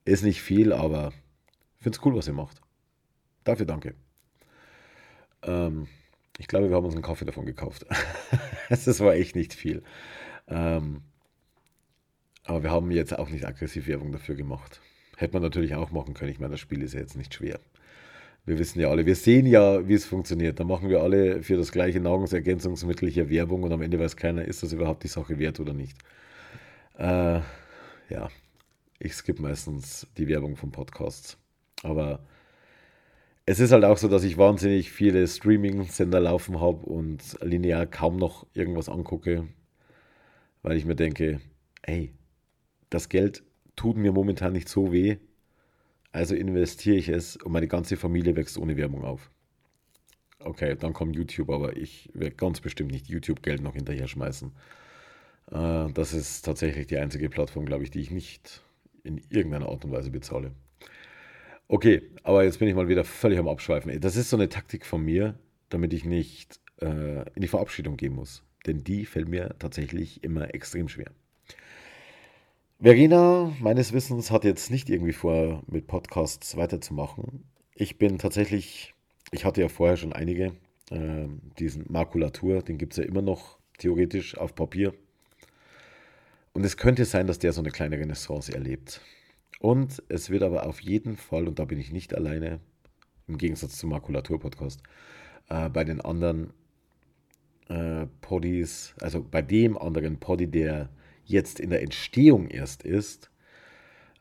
ist 0.05 0.25
nicht 0.25 0.43
viel, 0.43 0.73
aber 0.73 1.13
ich 1.77 1.83
finde 1.83 1.99
es 1.99 2.05
cool, 2.05 2.17
was 2.17 2.27
ihr 2.27 2.33
macht. 2.33 2.61
Dafür 3.45 3.67
danke. 3.67 3.95
Ähm, 5.43 5.87
ich 6.39 6.49
glaube, 6.49 6.69
wir 6.69 6.77
haben 6.77 6.85
uns 6.85 6.95
einen 6.95 7.03
Kaffee 7.03 7.25
davon 7.25 7.47
gekauft. 7.47 7.87
das 8.69 9.01
war 9.01 9.15
echt 9.15 9.37
nicht 9.37 9.55
viel. 9.55 9.83
Ähm, 10.49 11.03
aber 12.45 12.63
wir 12.65 12.71
haben 12.71 12.91
jetzt 12.91 13.17
auch 13.17 13.29
nicht 13.29 13.47
aggressiv 13.47 13.87
Werbung 13.87 14.11
dafür 14.11 14.35
gemacht. 14.35 14.81
Hätte 15.17 15.35
man 15.35 15.43
natürlich 15.43 15.75
auch 15.75 15.91
machen 15.91 16.15
können. 16.15 16.33
Ich 16.33 16.41
meine, 16.41 16.53
das 16.53 16.61
Spiel 16.61 16.83
ist 16.83 16.95
ja 16.95 17.01
jetzt 17.01 17.17
nicht 17.17 17.35
schwer 17.35 17.61
wir 18.49 18.59
wissen 18.59 18.81
ja 18.81 18.89
alle, 18.89 19.07
wir 19.07 19.15
sehen 19.15 19.47
ja, 19.47 19.87
wie 19.87 19.95
es 19.95 20.05
funktioniert. 20.05 20.59
Da 20.59 20.65
machen 20.65 20.89
wir 20.89 21.03
alle 21.03 21.43
für 21.43 21.57
das 21.57 21.71
gleiche 21.71 22.01
Nahrungsergänzungsmittel 22.01 23.09
hier 23.09 23.31
Werbung 23.31 23.63
und 23.63 23.73
am 23.73 23.83
Ende 23.83 23.99
weiß 23.99 24.17
keiner, 24.17 24.45
ist 24.45 24.63
das 24.63 24.73
überhaupt 24.73 25.05
die 25.05 25.09
Sache 25.09 25.39
wert 25.39 25.61
oder 25.61 25.75
nicht. 25.75 25.97
Äh, 26.99 27.41
ja, 28.11 28.29
ich 28.99 29.15
skippe 29.15 29.43
meistens 29.43 30.07
die 30.17 30.29
Werbung 30.29 30.57
von 30.57 30.73
Podcasts. 30.73 31.37
Aber 31.83 32.21
es 33.47 33.61
ist 33.61 33.73
halt 33.73 33.85
auch 33.85 33.99
so, 33.99 34.09
dass 34.09 34.25
ich 34.25 34.39
wahnsinnig 34.39 34.91
viele 34.91 35.27
Streaming-Sender 35.27 36.21
laufen 36.21 36.61
habe 36.61 36.85
und 36.87 37.39
linear 37.43 37.87
kaum 37.87 38.17
noch 38.17 38.47
irgendwas 38.55 38.89
angucke, 38.89 39.47
weil 40.63 40.77
ich 40.77 40.85
mir 40.85 40.97
denke, 40.97 41.41
ey, 41.83 42.13
das 42.91 43.09
Geld 43.09 43.43
tut 43.77 43.97
mir 43.97 44.13
momentan 44.13 44.53
nicht 44.53 44.69
so 44.69 44.93
weh, 44.93 45.19
also 46.13 46.35
investiere 46.35 46.97
ich 46.97 47.09
es 47.09 47.37
und 47.37 47.53
meine 47.53 47.69
ganze 47.69 47.97
Familie 47.97 48.37
wächst 48.37 48.59
ohne 48.59 48.77
Werbung 48.77 49.05
auf. 49.05 49.31
okay, 50.41 50.77
dann 50.79 50.93
kommt 50.93 51.17
YouTube, 51.17 51.51
aber 51.51 51.77
ich 51.77 52.11
werde 52.15 52.37
ganz 52.37 52.61
bestimmt 52.61 52.93
nicht 52.93 53.09
YouTube-Geld 53.09 53.61
noch 53.61 53.75
hinterher 53.75 54.09
schmeißen. 54.09 54.53
Äh, 55.51 55.93
das 55.93 56.13
ist 56.15 56.43
tatsächlich 56.43 56.87
die 56.87 56.99
einzige 56.99 57.29
Plattform, 57.29 57.67
glaube 57.67 57.85
ich, 57.85 57.91
die 57.91 58.01
ich 58.01 58.11
nicht 58.11 58.63
in 59.05 59.19
irgendeiner 59.31 59.69
Art 59.69 59.85
und 59.85 59.93
Weise 59.93 60.11
bezahle. 60.11 60.53
Okay, 61.69 62.03
aber 62.23 62.45
jetzt 62.45 62.59
bin 62.59 62.69
ich 62.69 62.75
mal 62.75 62.89
wieder 62.89 63.05
völlig 63.05 63.39
am 63.39 63.49
Abschweifen. 63.49 64.01
Das 64.01 64.17
ist 64.17 64.31
so 64.31 64.37
eine 64.37 64.49
Taktik 64.49 64.87
von 64.87 65.05
mir, 65.05 65.39
damit 65.69 65.93
ich 65.93 66.05
nicht 66.05 66.61
äh, 66.81 67.29
in 67.35 67.43
die 67.43 67.49
Verabschiedung 67.49 67.97
gehen 67.97 68.15
muss. 68.15 68.43
Denn 68.67 68.85
die 68.85 69.05
fällt 69.05 69.29
mir 69.29 69.55
tatsächlich 69.59 70.25
immer 70.25 70.55
extrem 70.55 70.89
schwer. 70.89 71.11
Verena, 72.81 73.53
meines 73.59 73.93
Wissens, 73.93 74.31
hat 74.31 74.45
jetzt 74.45 74.71
nicht 74.71 74.89
irgendwie 74.89 75.13
vor, 75.13 75.65
mit 75.67 75.89
Podcasts 75.89 76.57
weiterzumachen. 76.57 77.43
Ich 77.75 77.99
bin 77.99 78.19
tatsächlich, 78.19 78.95
ich 79.33 79.45
hatte 79.45 79.61
ja 79.61 79.69
vorher 79.69 79.97
schon 79.97 80.13
einige, 80.13 80.53
äh, 80.93 81.27
diesen 81.59 81.87
Makulatur, 81.89 82.63
den 82.63 82.79
gibt 82.79 82.93
es 82.93 82.99
ja 82.99 83.05
immer 83.05 83.21
noch 83.21 83.59
theoretisch 83.79 84.39
auf 84.39 84.55
Papier. 84.55 84.95
Und 86.53 86.65
es 86.65 86.77
könnte 86.77 87.05
sein, 87.05 87.27
dass 87.27 87.41
der 87.41 87.53
so 87.53 87.61
eine 87.61 87.73
kleine 87.73 87.99
Renaissance 87.99 88.55
erlebt. 88.55 89.01
Und 89.59 90.01
es 90.09 90.31
wird 90.31 90.45
aber 90.45 90.65
auf 90.65 90.81
jeden 90.81 91.17
Fall, 91.17 91.49
und 91.49 91.59
da 91.59 91.65
bin 91.65 91.81
ich 91.81 91.91
nicht 91.91 92.15
alleine, 92.15 92.61
im 93.27 93.39
Gegensatz 93.39 93.77
zum 93.77 93.91
Makulatur-Podcast, 93.91 94.85
äh, 95.49 95.69
bei 95.69 95.83
den 95.83 96.01
anderen 96.01 96.53
äh, 97.69 98.07
Poddies, 98.21 98.95
also 99.01 99.21
bei 99.21 99.43
dem 99.43 99.77
anderen 99.77 100.21
Poddy, 100.21 100.47
der 100.47 100.91
jetzt 101.29 101.61
in 101.61 101.71
der 101.71 101.83
Entstehung 101.83 102.49
erst 102.49 102.83
ist, 102.83 103.31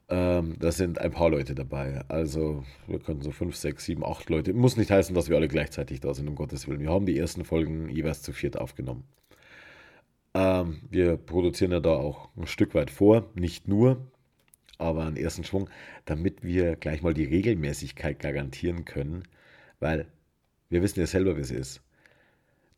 ähm, 0.10 0.56
da 0.60 0.72
sind 0.72 1.00
ein 1.00 1.12
paar 1.12 1.30
Leute 1.30 1.56
dabei. 1.56 2.02
Also 2.08 2.64
wir 2.88 3.00
können 3.00 3.22
so 3.22 3.32
fünf, 3.32 3.56
sechs, 3.56 3.86
sieben, 3.86 4.06
acht 4.06 4.30
Leute. 4.30 4.54
Muss 4.54 4.78
nicht 4.78 4.92
heißen, 4.92 5.14
dass 5.16 5.30
wir 5.30 5.36
alle 5.36 5.48
gleichzeitig 5.50 6.00
da 6.00 6.14
sind, 6.14 6.28
um 6.28 6.36
Gottes 6.36 6.68
Willen. 6.68 6.80
Wir 6.80 6.90
haben 6.92 7.06
die 7.06 7.18
ersten 7.18 7.44
Folgen 7.44 7.90
jeweils 7.90 8.22
zu 8.22 8.32
viert 8.32 8.58
aufgenommen. 8.58 9.04
Ähm, 10.34 10.82
wir 10.90 11.18
produzieren 11.18 11.72
ja 11.72 11.80
da 11.80 11.92
auch 11.96 12.30
ein 12.38 12.48
Stück 12.48 12.76
weit 12.76 12.92
vor, 12.92 13.30
nicht 13.36 13.68
nur, 13.68 14.08
aber 14.78 15.06
einen 15.06 15.18
ersten 15.18 15.44
Schwung, 15.44 15.70
damit 16.06 16.44
wir 16.44 16.76
gleich 16.76 17.02
mal 17.02 17.14
die 17.14 17.26
Regelmäßigkeit 17.26 18.20
garantieren 18.20 18.86
können, 18.86 19.24
weil 19.80 20.08
wir 20.70 20.82
wissen 20.82 21.00
ja 21.00 21.08
selber, 21.08 21.38
wie 21.38 21.42
es 21.42 21.52
ist. 21.52 21.82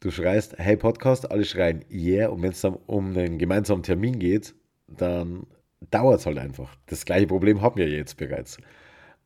Du 0.01 0.11
schreist, 0.11 0.57
hey 0.57 0.77
Podcast, 0.77 1.29
alle 1.29 1.43
schreien, 1.43 1.83
yeah, 1.91 2.29
und 2.29 2.41
wenn 2.41 2.51
es 2.51 2.61
dann 2.61 2.75
um 2.85 3.09
einen 3.09 3.37
gemeinsamen 3.37 3.83
Termin 3.83 4.17
geht, 4.17 4.55
dann 4.87 5.45
dauert 5.91 6.21
es 6.21 6.25
halt 6.25 6.37
einfach. 6.37 6.73
Das 6.85 7.03
gleiche 7.03 7.27
Problem 7.27 7.61
haben 7.61 7.75
wir 7.75 7.89
jetzt 7.89 8.15
bereits. 8.15 8.59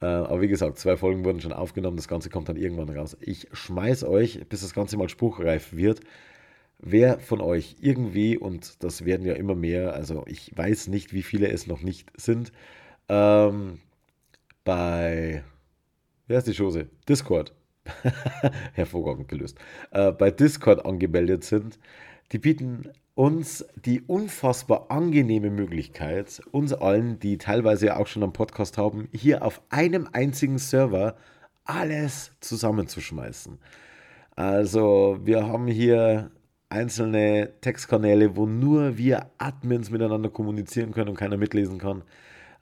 Äh, 0.02 0.06
aber 0.06 0.42
wie 0.42 0.48
gesagt, 0.48 0.80
zwei 0.80 0.98
Folgen 0.98 1.26
wurden 1.26 1.42
schon 1.42 1.54
aufgenommen, 1.54 1.98
das 1.98 2.08
Ganze 2.08 2.32
kommt 2.32 2.50
dann 2.50 2.56
irgendwann 2.58 2.90
raus. 2.90 3.16
Ich 3.22 3.48
schmeiß 3.52 4.04
euch, 4.06 4.40
bis 4.50 4.62
das 4.62 4.74
Ganze 4.74 4.98
mal 4.98 5.10
spruchreif 5.10 5.74
wird, 5.74 6.00
wer 6.80 7.20
von 7.20 7.40
euch 7.40 7.76
irgendwie, 7.80 8.36
und 8.36 8.84
das 8.84 9.06
werden 9.06 9.28
ja 9.28 9.34
immer 9.36 9.56
mehr, 9.56 9.94
also 9.94 10.24
ich 10.26 10.58
weiß 10.58 10.88
nicht, 10.88 11.14
wie 11.14 11.22
viele 11.22 11.50
es 11.50 11.68
noch 11.68 11.82
nicht 11.84 12.12
sind, 12.18 12.52
ähm, 13.10 13.80
bei, 14.64 15.44
wer 16.28 16.40
ist 16.40 16.48
die 16.48 16.56
Chose? 16.56 16.90
Discord. 17.08 17.54
Hervorragend 18.74 19.28
gelöst. 19.28 19.58
Äh, 19.92 20.12
bei 20.12 20.32
Discord 20.32 20.86
angemeldet 20.86 21.44
sind, 21.44 21.80
die 22.32 22.40
bieten 22.40 22.90
uns 23.16 23.66
die 23.76 24.02
unfassbar 24.02 24.88
angenehme 24.90 25.50
Möglichkeit, 25.50 26.42
uns 26.52 26.74
allen, 26.74 27.20
die 27.20 27.38
teilweise 27.38 27.98
auch 27.98 28.08
schon 28.08 28.24
einen 28.24 28.34
Podcast 28.34 28.78
haben, 28.78 29.08
hier 29.12 29.44
auf 29.44 29.62
einem 29.70 30.10
einzigen 30.12 30.58
Server 30.58 31.16
alles 31.66 32.32
zusammenzuschmeißen. 32.40 33.60
Also 34.36 35.20
wir 35.24 35.46
haben 35.46 35.68
hier 35.68 36.32
einzelne 36.70 37.52
Textkanäle, 37.62 38.36
wo 38.36 38.48
nur 38.48 38.98
wir 38.98 39.28
Admins 39.38 39.92
miteinander 39.92 40.30
kommunizieren 40.30 40.92
können 40.92 41.10
und 41.10 41.18
keiner 41.18 41.38
mitlesen 41.38 41.78
kann. 41.78 42.02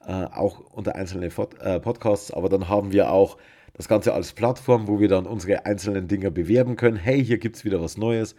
Äh, 0.06 0.26
auch 0.26 0.60
unter 0.72 0.96
einzelne 0.96 1.30
Pod 1.30 1.58
äh, 1.62 1.80
Podcasts, 1.80 2.32
aber 2.32 2.50
dann 2.50 2.68
haben 2.68 2.92
wir 2.92 3.12
auch 3.12 3.38
das 3.74 3.88
Ganze 3.88 4.14
als 4.14 4.34
Plattform, 4.34 4.88
wo 4.88 5.00
wir 5.00 5.08
dann 5.08 5.26
unsere 5.26 5.66
einzelnen 5.66 6.08
Dinge 6.08 6.32
bewerben 6.32 6.76
können. 6.76 6.98
Hey, 6.98 7.24
hier 7.24 7.38
gibt 7.38 7.56
es 7.56 7.66
wieder 7.66 7.82
was 7.82 7.98
Neues. 7.98 8.36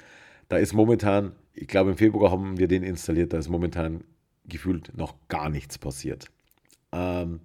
Da 0.49 0.59
ist 0.59 0.73
momentan, 0.73 1.33
ich 1.55 1.69
glaube 1.69 1.91
im 1.91 1.97
Februar 1.97 2.31
haben 2.31 2.59
wir 2.59 2.69
den 2.69 2.83
installiert, 2.83 3.33
da 3.33 3.39
ist 3.39 3.49
momentan 3.49 4.05
gefühlt 4.45 4.97
noch 4.97 5.15
gar 5.29 5.49
nichts 5.49 5.79
passiert. 5.79 6.27
Ähm, 6.93 7.41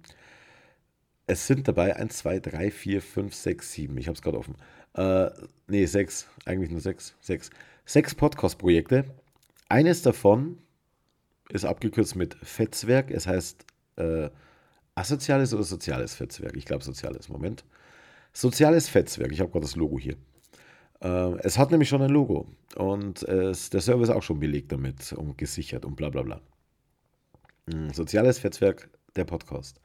es 1.26 1.46
sind 1.46 1.68
dabei 1.68 1.96
1, 1.96 2.18
2, 2.18 2.40
3, 2.40 2.70
4, 2.70 3.02
5, 3.02 3.34
6, 3.34 3.72
7. 3.72 3.98
Ich 3.98 4.06
habe 4.06 4.16
es 4.16 4.22
gerade 4.22 4.38
offen. 4.38 4.56
Äh, 4.94 5.30
nee, 5.66 5.84
6. 5.84 6.28
Eigentlich 6.44 6.70
nur 6.70 6.80
6. 6.80 7.16
6 7.20 7.50
sechs 7.88 8.14
Podcast-Projekte. 8.14 9.06
Eines 9.70 10.02
davon 10.02 10.58
ist 11.48 11.64
abgekürzt 11.64 12.16
mit 12.16 12.34
Fetzwerk. 12.42 13.10
Es 13.10 13.26
heißt 13.26 13.64
äh, 13.96 14.28
asoziales 14.94 15.54
oder 15.54 15.62
soziales 15.62 16.14
Fetzwerk. 16.14 16.54
Ich 16.54 16.66
glaube 16.66 16.84
soziales. 16.84 17.30
Moment. 17.30 17.64
Soziales 18.32 18.88
Fetzwerk. 18.88 19.32
Ich 19.32 19.40
habe 19.40 19.50
gerade 19.50 19.64
das 19.64 19.76
Logo 19.76 19.98
hier. 19.98 20.16
Äh, 21.00 21.38
es 21.40 21.58
hat 21.58 21.70
nämlich 21.70 21.88
schon 21.88 22.02
ein 22.02 22.10
Logo 22.10 22.48
und 22.76 23.22
es, 23.22 23.70
der 23.70 23.80
Server 23.80 24.02
ist 24.02 24.10
auch 24.10 24.22
schon 24.22 24.40
belegt 24.40 24.72
damit 24.72 25.12
und 25.12 25.38
gesichert 25.38 25.84
und 25.84 25.96
bla 25.96 26.10
bla 26.10 26.22
bla. 26.22 26.40
Hm, 27.70 27.90
soziales 27.90 28.38
Fetzwerk, 28.38 28.88
der 29.16 29.24
Podcast. 29.24 29.80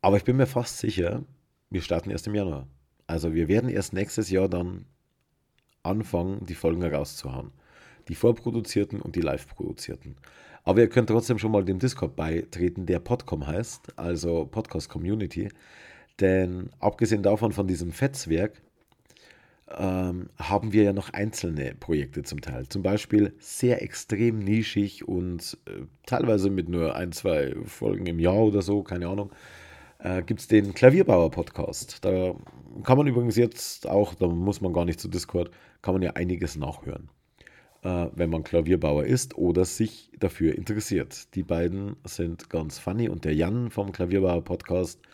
Aber 0.00 0.16
ich 0.16 0.24
bin 0.24 0.36
mir 0.36 0.46
fast 0.46 0.78
sicher, 0.78 1.24
wir 1.70 1.82
starten 1.82 2.10
erst 2.10 2.26
im 2.26 2.34
Januar. 2.34 2.68
Also 3.06 3.34
wir 3.34 3.48
werden 3.48 3.68
erst 3.68 3.92
nächstes 3.92 4.30
Jahr 4.30 4.48
dann 4.48 4.86
anfangen, 5.82 6.44
die 6.46 6.54
Folgen 6.54 6.82
rauszuhauen. 6.82 7.52
Die 8.08 8.14
vorproduzierten 8.14 9.00
und 9.00 9.16
die 9.16 9.20
live 9.20 9.48
produzierten. 9.48 10.16
Aber 10.62 10.80
ihr 10.80 10.88
könnt 10.88 11.08
trotzdem 11.08 11.38
schon 11.38 11.52
mal 11.52 11.64
dem 11.64 11.78
Discord 11.78 12.16
beitreten, 12.16 12.86
der 12.86 12.98
Podcom 12.98 13.46
heißt, 13.46 13.98
also 13.98 14.46
Podcast 14.46 14.88
Community. 14.88 15.48
Denn 16.20 16.70
abgesehen 16.80 17.22
davon, 17.22 17.52
von 17.52 17.66
diesem 17.66 17.92
Fetzwerk, 17.92 18.60
ähm, 19.76 20.28
haben 20.38 20.72
wir 20.72 20.84
ja 20.84 20.92
noch 20.92 21.12
einzelne 21.12 21.74
Projekte 21.74 22.22
zum 22.22 22.40
Teil. 22.40 22.68
Zum 22.68 22.82
Beispiel 22.82 23.34
sehr 23.38 23.82
extrem 23.82 24.38
nischig 24.38 25.08
und 25.08 25.58
äh, 25.66 25.82
teilweise 26.06 26.50
mit 26.50 26.68
nur 26.68 26.94
ein, 26.94 27.12
zwei 27.12 27.54
Folgen 27.64 28.06
im 28.06 28.20
Jahr 28.20 28.36
oder 28.36 28.62
so, 28.62 28.82
keine 28.82 29.08
Ahnung 29.08 29.30
äh, 30.04 30.22
gibt 30.22 30.40
es 30.40 30.46
den 30.46 30.74
Klavierbauer-Podcast. 30.74 32.04
Da 32.04 32.34
kann 32.84 32.98
man 32.98 33.06
übrigens 33.06 33.36
jetzt 33.36 33.88
auch, 33.88 34.14
da 34.14 34.28
muss 34.28 34.60
man 34.60 34.72
gar 34.72 34.84
nicht 34.84 35.00
zu 35.00 35.08
Discord, 35.08 35.50
kann 35.82 35.94
man 35.94 36.02
ja 36.02 36.12
einiges 36.12 36.56
nachhören, 36.56 37.08
äh, 37.82 38.06
wenn 38.14 38.30
man 38.30 38.44
Klavierbauer 38.44 39.04
ist 39.04 39.36
oder 39.36 39.64
sich 39.64 40.12
dafür 40.20 40.54
interessiert. 40.54 41.34
Die 41.34 41.42
beiden 41.42 41.96
sind 42.04 42.50
ganz 42.50 42.78
funny 42.78 43.08
und 43.08 43.24
der 43.24 43.34
Jan 43.34 43.70
vom 43.70 43.92
Klavierbauer-Podcast, 43.92 45.00
äh, 45.00 45.08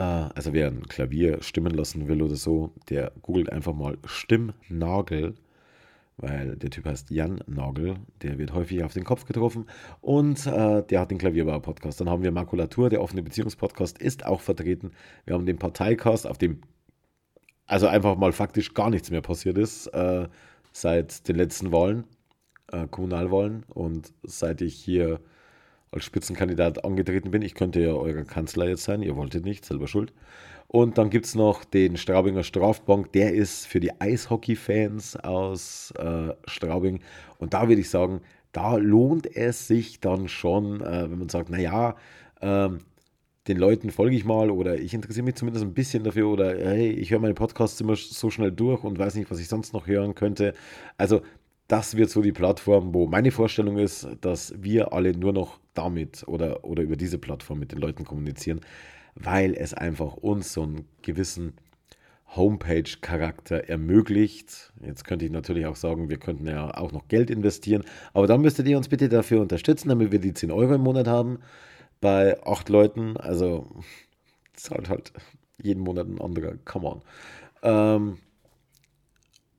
also 0.00 0.52
wer 0.52 0.68
ein 0.68 0.86
Klavier 0.88 1.42
stimmen 1.42 1.74
lassen 1.74 2.08
will 2.08 2.22
oder 2.22 2.36
so, 2.36 2.72
der 2.88 3.12
googelt 3.22 3.52
einfach 3.52 3.74
mal 3.74 3.98
Stimmnagel 4.06 5.34
weil 6.16 6.56
der 6.56 6.70
Typ 6.70 6.84
heißt 6.86 7.10
Jan 7.10 7.42
Nagel, 7.46 7.96
der 8.22 8.38
wird 8.38 8.52
häufig 8.54 8.84
auf 8.84 8.92
den 8.92 9.04
Kopf 9.04 9.24
getroffen 9.24 9.66
und 10.00 10.46
äh, 10.46 10.82
der 10.82 11.00
hat 11.00 11.10
den 11.10 11.18
Klavierbauer-Podcast. 11.18 12.00
Dann 12.00 12.08
haben 12.08 12.22
wir 12.22 12.30
Makulatur, 12.30 12.88
der 12.88 13.02
offene 13.02 13.22
Beziehungspodcast 13.22 13.98
ist 13.98 14.24
auch 14.26 14.40
vertreten. 14.40 14.92
Wir 15.24 15.34
haben 15.34 15.46
den 15.46 15.58
Parteicast, 15.58 16.26
auf 16.26 16.38
dem 16.38 16.60
also 17.66 17.86
einfach 17.86 18.16
mal 18.16 18.32
faktisch 18.32 18.74
gar 18.74 18.90
nichts 18.90 19.10
mehr 19.10 19.22
passiert 19.22 19.56
ist 19.56 19.86
äh, 19.88 20.28
seit 20.72 21.26
den 21.28 21.36
letzten 21.36 21.72
Wahlen, 21.72 22.04
äh, 22.70 22.86
Kommunalwahlen 22.86 23.64
und 23.68 24.12
seit 24.22 24.60
ich 24.60 24.74
hier 24.74 25.20
als 25.92 26.04
Spitzenkandidat 26.04 26.84
angetreten 26.84 27.30
bin. 27.30 27.42
Ich 27.42 27.54
könnte 27.54 27.80
ja 27.80 27.92
euer 27.92 28.24
Kanzler 28.24 28.68
jetzt 28.68 28.84
sein, 28.84 29.02
ihr 29.02 29.14
wolltet 29.14 29.44
nicht, 29.44 29.64
selber 29.64 29.86
schuld. 29.86 30.12
Und 30.66 30.96
dann 30.96 31.10
gibt 31.10 31.26
es 31.26 31.34
noch 31.34 31.64
den 31.64 31.98
Straubinger 31.98 32.42
Strafbank, 32.42 33.12
der 33.12 33.34
ist 33.34 33.66
für 33.66 33.78
die 33.78 33.92
Eishockey-Fans 34.00 35.16
aus 35.16 35.92
äh, 35.98 36.32
Straubing. 36.46 37.00
Und 37.38 37.52
da 37.52 37.68
würde 37.68 37.82
ich 37.82 37.90
sagen, 37.90 38.22
da 38.52 38.76
lohnt 38.76 39.36
es 39.36 39.68
sich 39.68 40.00
dann 40.00 40.28
schon, 40.28 40.80
äh, 40.80 41.10
wenn 41.10 41.18
man 41.18 41.28
sagt, 41.28 41.50
naja, 41.50 41.94
ähm, 42.40 42.78
den 43.48 43.58
Leuten 43.58 43.90
folge 43.90 44.16
ich 44.16 44.24
mal 44.24 44.50
oder 44.50 44.78
ich 44.78 44.94
interessiere 44.94 45.24
mich 45.24 45.34
zumindest 45.34 45.64
ein 45.64 45.74
bisschen 45.74 46.04
dafür 46.04 46.28
oder 46.28 46.54
hey, 46.54 46.90
ich 46.90 47.10
höre 47.10 47.18
meine 47.18 47.34
Podcasts 47.34 47.80
immer 47.80 47.96
so 47.96 48.30
schnell 48.30 48.52
durch 48.52 48.84
und 48.84 48.98
weiß 48.98 49.16
nicht, 49.16 49.30
was 49.30 49.40
ich 49.40 49.48
sonst 49.48 49.72
noch 49.72 49.86
hören 49.86 50.14
könnte. 50.14 50.54
Also 50.96 51.22
das 51.66 51.96
wird 51.96 52.10
so 52.10 52.22
die 52.22 52.32
Plattform, 52.32 52.94
wo 52.94 53.06
meine 53.06 53.30
Vorstellung 53.30 53.78
ist, 53.78 54.06
dass 54.20 54.54
wir 54.56 54.92
alle 54.92 55.16
nur 55.16 55.32
noch 55.32 55.58
damit 55.74 56.26
oder, 56.26 56.64
oder 56.64 56.82
über 56.82 56.96
diese 56.96 57.18
Plattform 57.18 57.58
mit 57.58 57.72
den 57.72 57.78
Leuten 57.78 58.04
kommunizieren 58.04 58.60
weil 59.14 59.54
es 59.54 59.74
einfach 59.74 60.14
uns 60.14 60.52
so 60.52 60.62
einen 60.62 60.88
gewissen 61.02 61.54
Homepage-Charakter 62.34 63.68
ermöglicht. 63.68 64.72
Jetzt 64.80 65.04
könnte 65.04 65.26
ich 65.26 65.30
natürlich 65.30 65.66
auch 65.66 65.76
sagen, 65.76 66.08
wir 66.08 66.16
könnten 66.16 66.46
ja 66.46 66.74
auch 66.76 66.92
noch 66.92 67.08
Geld 67.08 67.30
investieren, 67.30 67.84
aber 68.14 68.26
dann 68.26 68.40
müsstet 68.40 68.66
ihr 68.66 68.78
uns 68.78 68.88
bitte 68.88 69.08
dafür 69.08 69.42
unterstützen, 69.42 69.90
damit 69.90 70.12
wir 70.12 70.18
die 70.18 70.32
10 70.32 70.50
Euro 70.50 70.74
im 70.74 70.80
Monat 70.80 71.06
haben 71.08 71.40
bei 72.00 72.42
acht 72.44 72.68
Leuten. 72.70 73.16
Also 73.18 73.66
zahlt 74.54 74.88
halt 74.88 75.12
jeden 75.62 75.82
Monat 75.82 76.06
ein 76.06 76.20
anderer. 76.20 76.54
Come 76.64 76.88
on. 76.88 77.02
Ähm, 77.62 78.18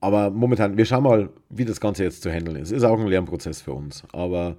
aber 0.01 0.31
momentan, 0.31 0.75
wir 0.75 0.85
schauen 0.85 1.03
mal, 1.03 1.29
wie 1.49 1.65
das 1.65 1.79
Ganze 1.79 2.03
jetzt 2.03 2.23
zu 2.23 2.31
handeln 2.31 2.57
ist. 2.57 2.71
Ist 2.71 2.83
auch 2.83 2.99
ein 2.99 3.07
Lernprozess 3.07 3.61
für 3.61 3.73
uns. 3.73 4.03
Aber 4.11 4.57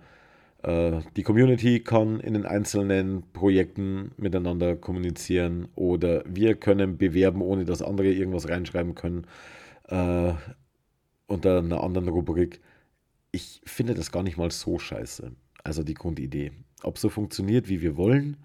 die 0.66 1.22
Community 1.22 1.81
kann 1.81 2.20
in 2.20 2.33
den 2.35 2.46
einzelnen 2.46 3.22
Projekten 3.33 4.12
miteinander 4.16 4.77
kommunizieren 4.77 5.68
oder 5.74 6.24
wir 6.27 6.55
können 6.55 6.96
bewerben, 6.96 7.42
ohne 7.42 7.66
dass 7.66 7.83
andere 7.83 8.11
irgendwas 8.12 8.48
reinschreiben 8.48 8.94
können 8.94 9.27
äh, 9.88 10.33
unter 11.27 11.59
einer 11.59 11.83
anderen 11.83 12.09
Rubrik. 12.09 12.61
Ich 13.31 13.61
finde 13.64 13.94
das 13.94 14.12
gar 14.12 14.22
nicht 14.22 14.38
mal 14.38 14.50
so 14.50 14.79
scheiße. 14.79 15.33
Also 15.64 15.83
die 15.83 15.94
Grundidee. 15.94 16.53
Ob 16.83 16.98
so 16.98 17.09
funktioniert, 17.09 17.68
wie 17.68 17.83
wir 17.83 17.96
wollen, 17.96 18.37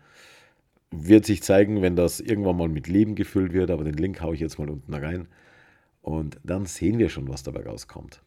wird 0.91 1.25
sich 1.25 1.43
zeigen, 1.43 1.81
wenn 1.81 1.95
das 1.95 2.19
irgendwann 2.19 2.57
mal 2.57 2.69
mit 2.69 2.87
Leben 2.87 3.15
gefüllt 3.15 3.53
wird. 3.53 3.71
Aber 3.71 3.83
den 3.83 3.95
Link 3.95 4.21
haue 4.21 4.33
ich 4.33 4.41
jetzt 4.41 4.57
mal 4.59 4.69
unten 4.69 4.93
rein. 4.93 5.27
Und 6.01 6.39
dann 6.43 6.65
sehen 6.65 6.97
wir 6.97 7.09
schon, 7.09 7.29
was 7.29 7.43
dabei 7.43 7.63
rauskommt. 7.63 8.21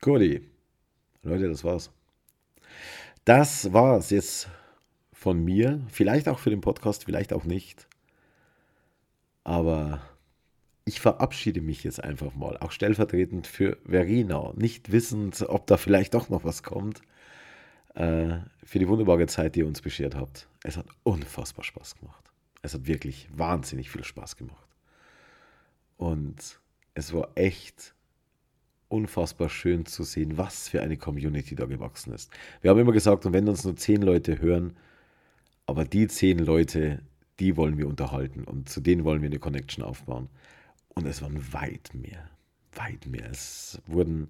Guti. 0.00 0.42
Leute, 1.22 1.48
das 1.48 1.64
war's. 1.64 1.90
Das 3.24 3.72
war's 3.72 4.10
jetzt 4.10 4.48
von 5.12 5.44
mir. 5.44 5.80
Vielleicht 5.88 6.28
auch 6.28 6.38
für 6.38 6.50
den 6.50 6.60
Podcast, 6.60 7.04
vielleicht 7.04 7.32
auch 7.32 7.44
nicht. 7.44 7.88
Aber 9.42 10.00
ich 10.84 11.00
verabschiede 11.00 11.60
mich 11.60 11.82
jetzt 11.82 12.02
einfach 12.02 12.34
mal, 12.34 12.56
auch 12.58 12.70
stellvertretend 12.70 13.48
für 13.48 13.76
Verena, 13.84 14.52
nicht 14.54 14.92
wissend, 14.92 15.44
ob 15.48 15.66
da 15.66 15.76
vielleicht 15.76 16.14
doch 16.14 16.28
noch 16.28 16.44
was 16.44 16.62
kommt, 16.62 17.02
äh, 17.94 18.38
für 18.62 18.78
die 18.78 18.86
wunderbare 18.86 19.26
Zeit, 19.26 19.56
die 19.56 19.60
ihr 19.60 19.66
uns 19.66 19.82
beschert 19.82 20.14
habt. 20.14 20.48
Es 20.62 20.76
hat 20.76 20.86
unfassbar 21.02 21.64
Spaß 21.64 21.96
gemacht. 21.96 22.30
Es 22.62 22.74
hat 22.74 22.86
wirklich 22.86 23.28
wahnsinnig 23.32 23.90
viel 23.90 24.04
Spaß 24.04 24.36
gemacht. 24.36 24.68
Und 25.96 26.60
es 26.94 27.12
war 27.12 27.30
echt 27.34 27.95
unfassbar 28.88 29.48
schön 29.48 29.86
zu 29.86 30.04
sehen, 30.04 30.36
was 30.36 30.68
für 30.68 30.82
eine 30.82 30.96
Community 30.96 31.54
da 31.54 31.66
gewachsen 31.66 32.12
ist. 32.12 32.30
Wir 32.60 32.70
haben 32.70 32.80
immer 32.80 32.92
gesagt, 32.92 33.26
und 33.26 33.32
wenn 33.32 33.48
uns 33.48 33.64
nur 33.64 33.76
zehn 33.76 34.02
Leute 34.02 34.40
hören, 34.40 34.76
aber 35.66 35.84
die 35.84 36.06
zehn 36.06 36.38
Leute, 36.38 37.02
die 37.40 37.56
wollen 37.56 37.78
wir 37.78 37.88
unterhalten 37.88 38.44
und 38.44 38.68
zu 38.68 38.80
denen 38.80 39.04
wollen 39.04 39.22
wir 39.22 39.28
eine 39.28 39.38
Connection 39.38 39.84
aufbauen. 39.84 40.28
Und 40.94 41.06
es 41.06 41.20
waren 41.20 41.52
weit 41.52 41.90
mehr, 41.92 42.30
weit 42.74 43.06
mehr. 43.06 43.28
Es 43.30 43.80
wurden, 43.86 44.28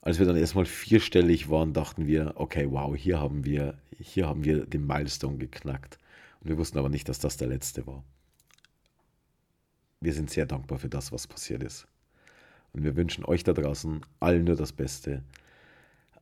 als 0.00 0.18
wir 0.18 0.26
dann 0.26 0.36
erstmal 0.36 0.64
vierstellig 0.64 1.50
waren, 1.50 1.72
dachten 1.72 2.06
wir, 2.06 2.32
okay, 2.36 2.66
wow, 2.70 2.96
hier 2.96 3.20
haben 3.20 3.44
wir, 3.44 3.78
hier 3.98 4.26
haben 4.26 4.44
wir 4.44 4.66
den 4.66 4.86
Milestone 4.86 5.36
geknackt. 5.36 5.98
Und 6.40 6.48
wir 6.48 6.58
wussten 6.58 6.78
aber 6.78 6.88
nicht, 6.88 7.08
dass 7.08 7.18
das 7.18 7.36
der 7.36 7.48
letzte 7.48 7.86
war 7.86 8.02
wir 10.00 10.12
sind 10.12 10.30
sehr 10.30 10.46
dankbar 10.46 10.78
für 10.78 10.88
das, 10.88 11.12
was 11.12 11.26
passiert 11.26 11.62
ist. 11.62 11.86
Und 12.76 12.84
wir 12.84 12.94
wünschen 12.94 13.24
euch 13.24 13.42
da 13.42 13.54
draußen 13.54 14.02
allen 14.20 14.44
nur 14.44 14.54
das 14.54 14.72
Beste. 14.72 15.22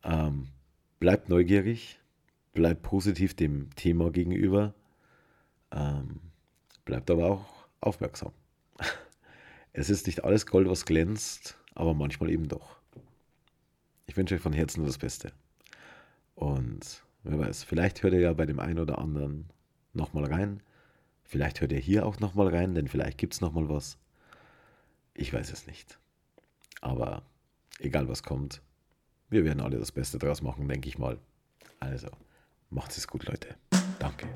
Ähm, 0.05 0.47
bleibt 1.01 1.29
neugierig, 1.29 1.99
bleibt 2.53 2.83
positiv 2.83 3.35
dem 3.35 3.75
Thema 3.75 4.13
gegenüber, 4.13 4.73
ähm, 5.73 6.21
bleibt 6.85 7.11
aber 7.11 7.27
auch 7.27 7.67
aufmerksam. 7.81 8.33
Es 9.77 9.91
ist 9.91 10.07
nicht 10.07 10.23
alles 10.23 10.47
Gold, 10.47 10.69
was 10.69 10.87
glänzt, 10.87 11.59
aber 11.75 11.95
manchmal 11.95 12.31
eben 12.31 12.47
doch. 12.47 12.77
Ich 14.07 14.17
wünsche 14.17 14.37
euch 14.37 14.41
von 14.41 14.53
Herzen 14.53 14.79
nur 14.79 14.87
das 14.87 14.99
Beste. 14.99 15.33
Und 16.37 17.03
wer 17.25 17.41
weiß, 17.41 17.65
vielleicht 17.65 18.05
hört 18.05 18.15
ihr 18.15 18.21
ja 18.21 18.33
bei 18.35 18.47
dem 18.47 18.61
einen 18.61 18.79
oder 18.79 19.01
anderen 19.01 19.51
nochmal 19.93 20.27
rein. 20.27 20.63
Vielleicht 21.25 21.61
hört 21.61 21.73
ihr 21.73 21.81
hier 21.81 22.07
auch 22.07 22.21
nochmal 22.21 22.55
rein, 22.55 22.77
denn 22.77 22.87
vielleicht 22.87 23.19
gibt 23.19 23.35
es 23.35 23.41
nochmal 23.41 23.69
was. 23.69 23.99
Ich 25.13 25.33
weiß 25.33 25.51
es 25.51 25.67
nicht. 25.67 25.99
Aber 26.85 27.23
egal 27.79 28.09
was 28.09 28.23
kommt, 28.23 28.61
wir 29.31 29.45
werden 29.45 29.61
alle 29.61 29.79
das 29.79 29.91
Beste 29.91 30.19
draus 30.19 30.43
machen, 30.43 30.69
denke 30.69 30.89
ich 30.89 30.99
mal. 30.99 31.19
Also, 31.81 32.09
macht 32.69 32.97
es 32.97 33.09
gut, 33.09 33.25
Leute. 33.25 33.57
Danke. 33.99 34.29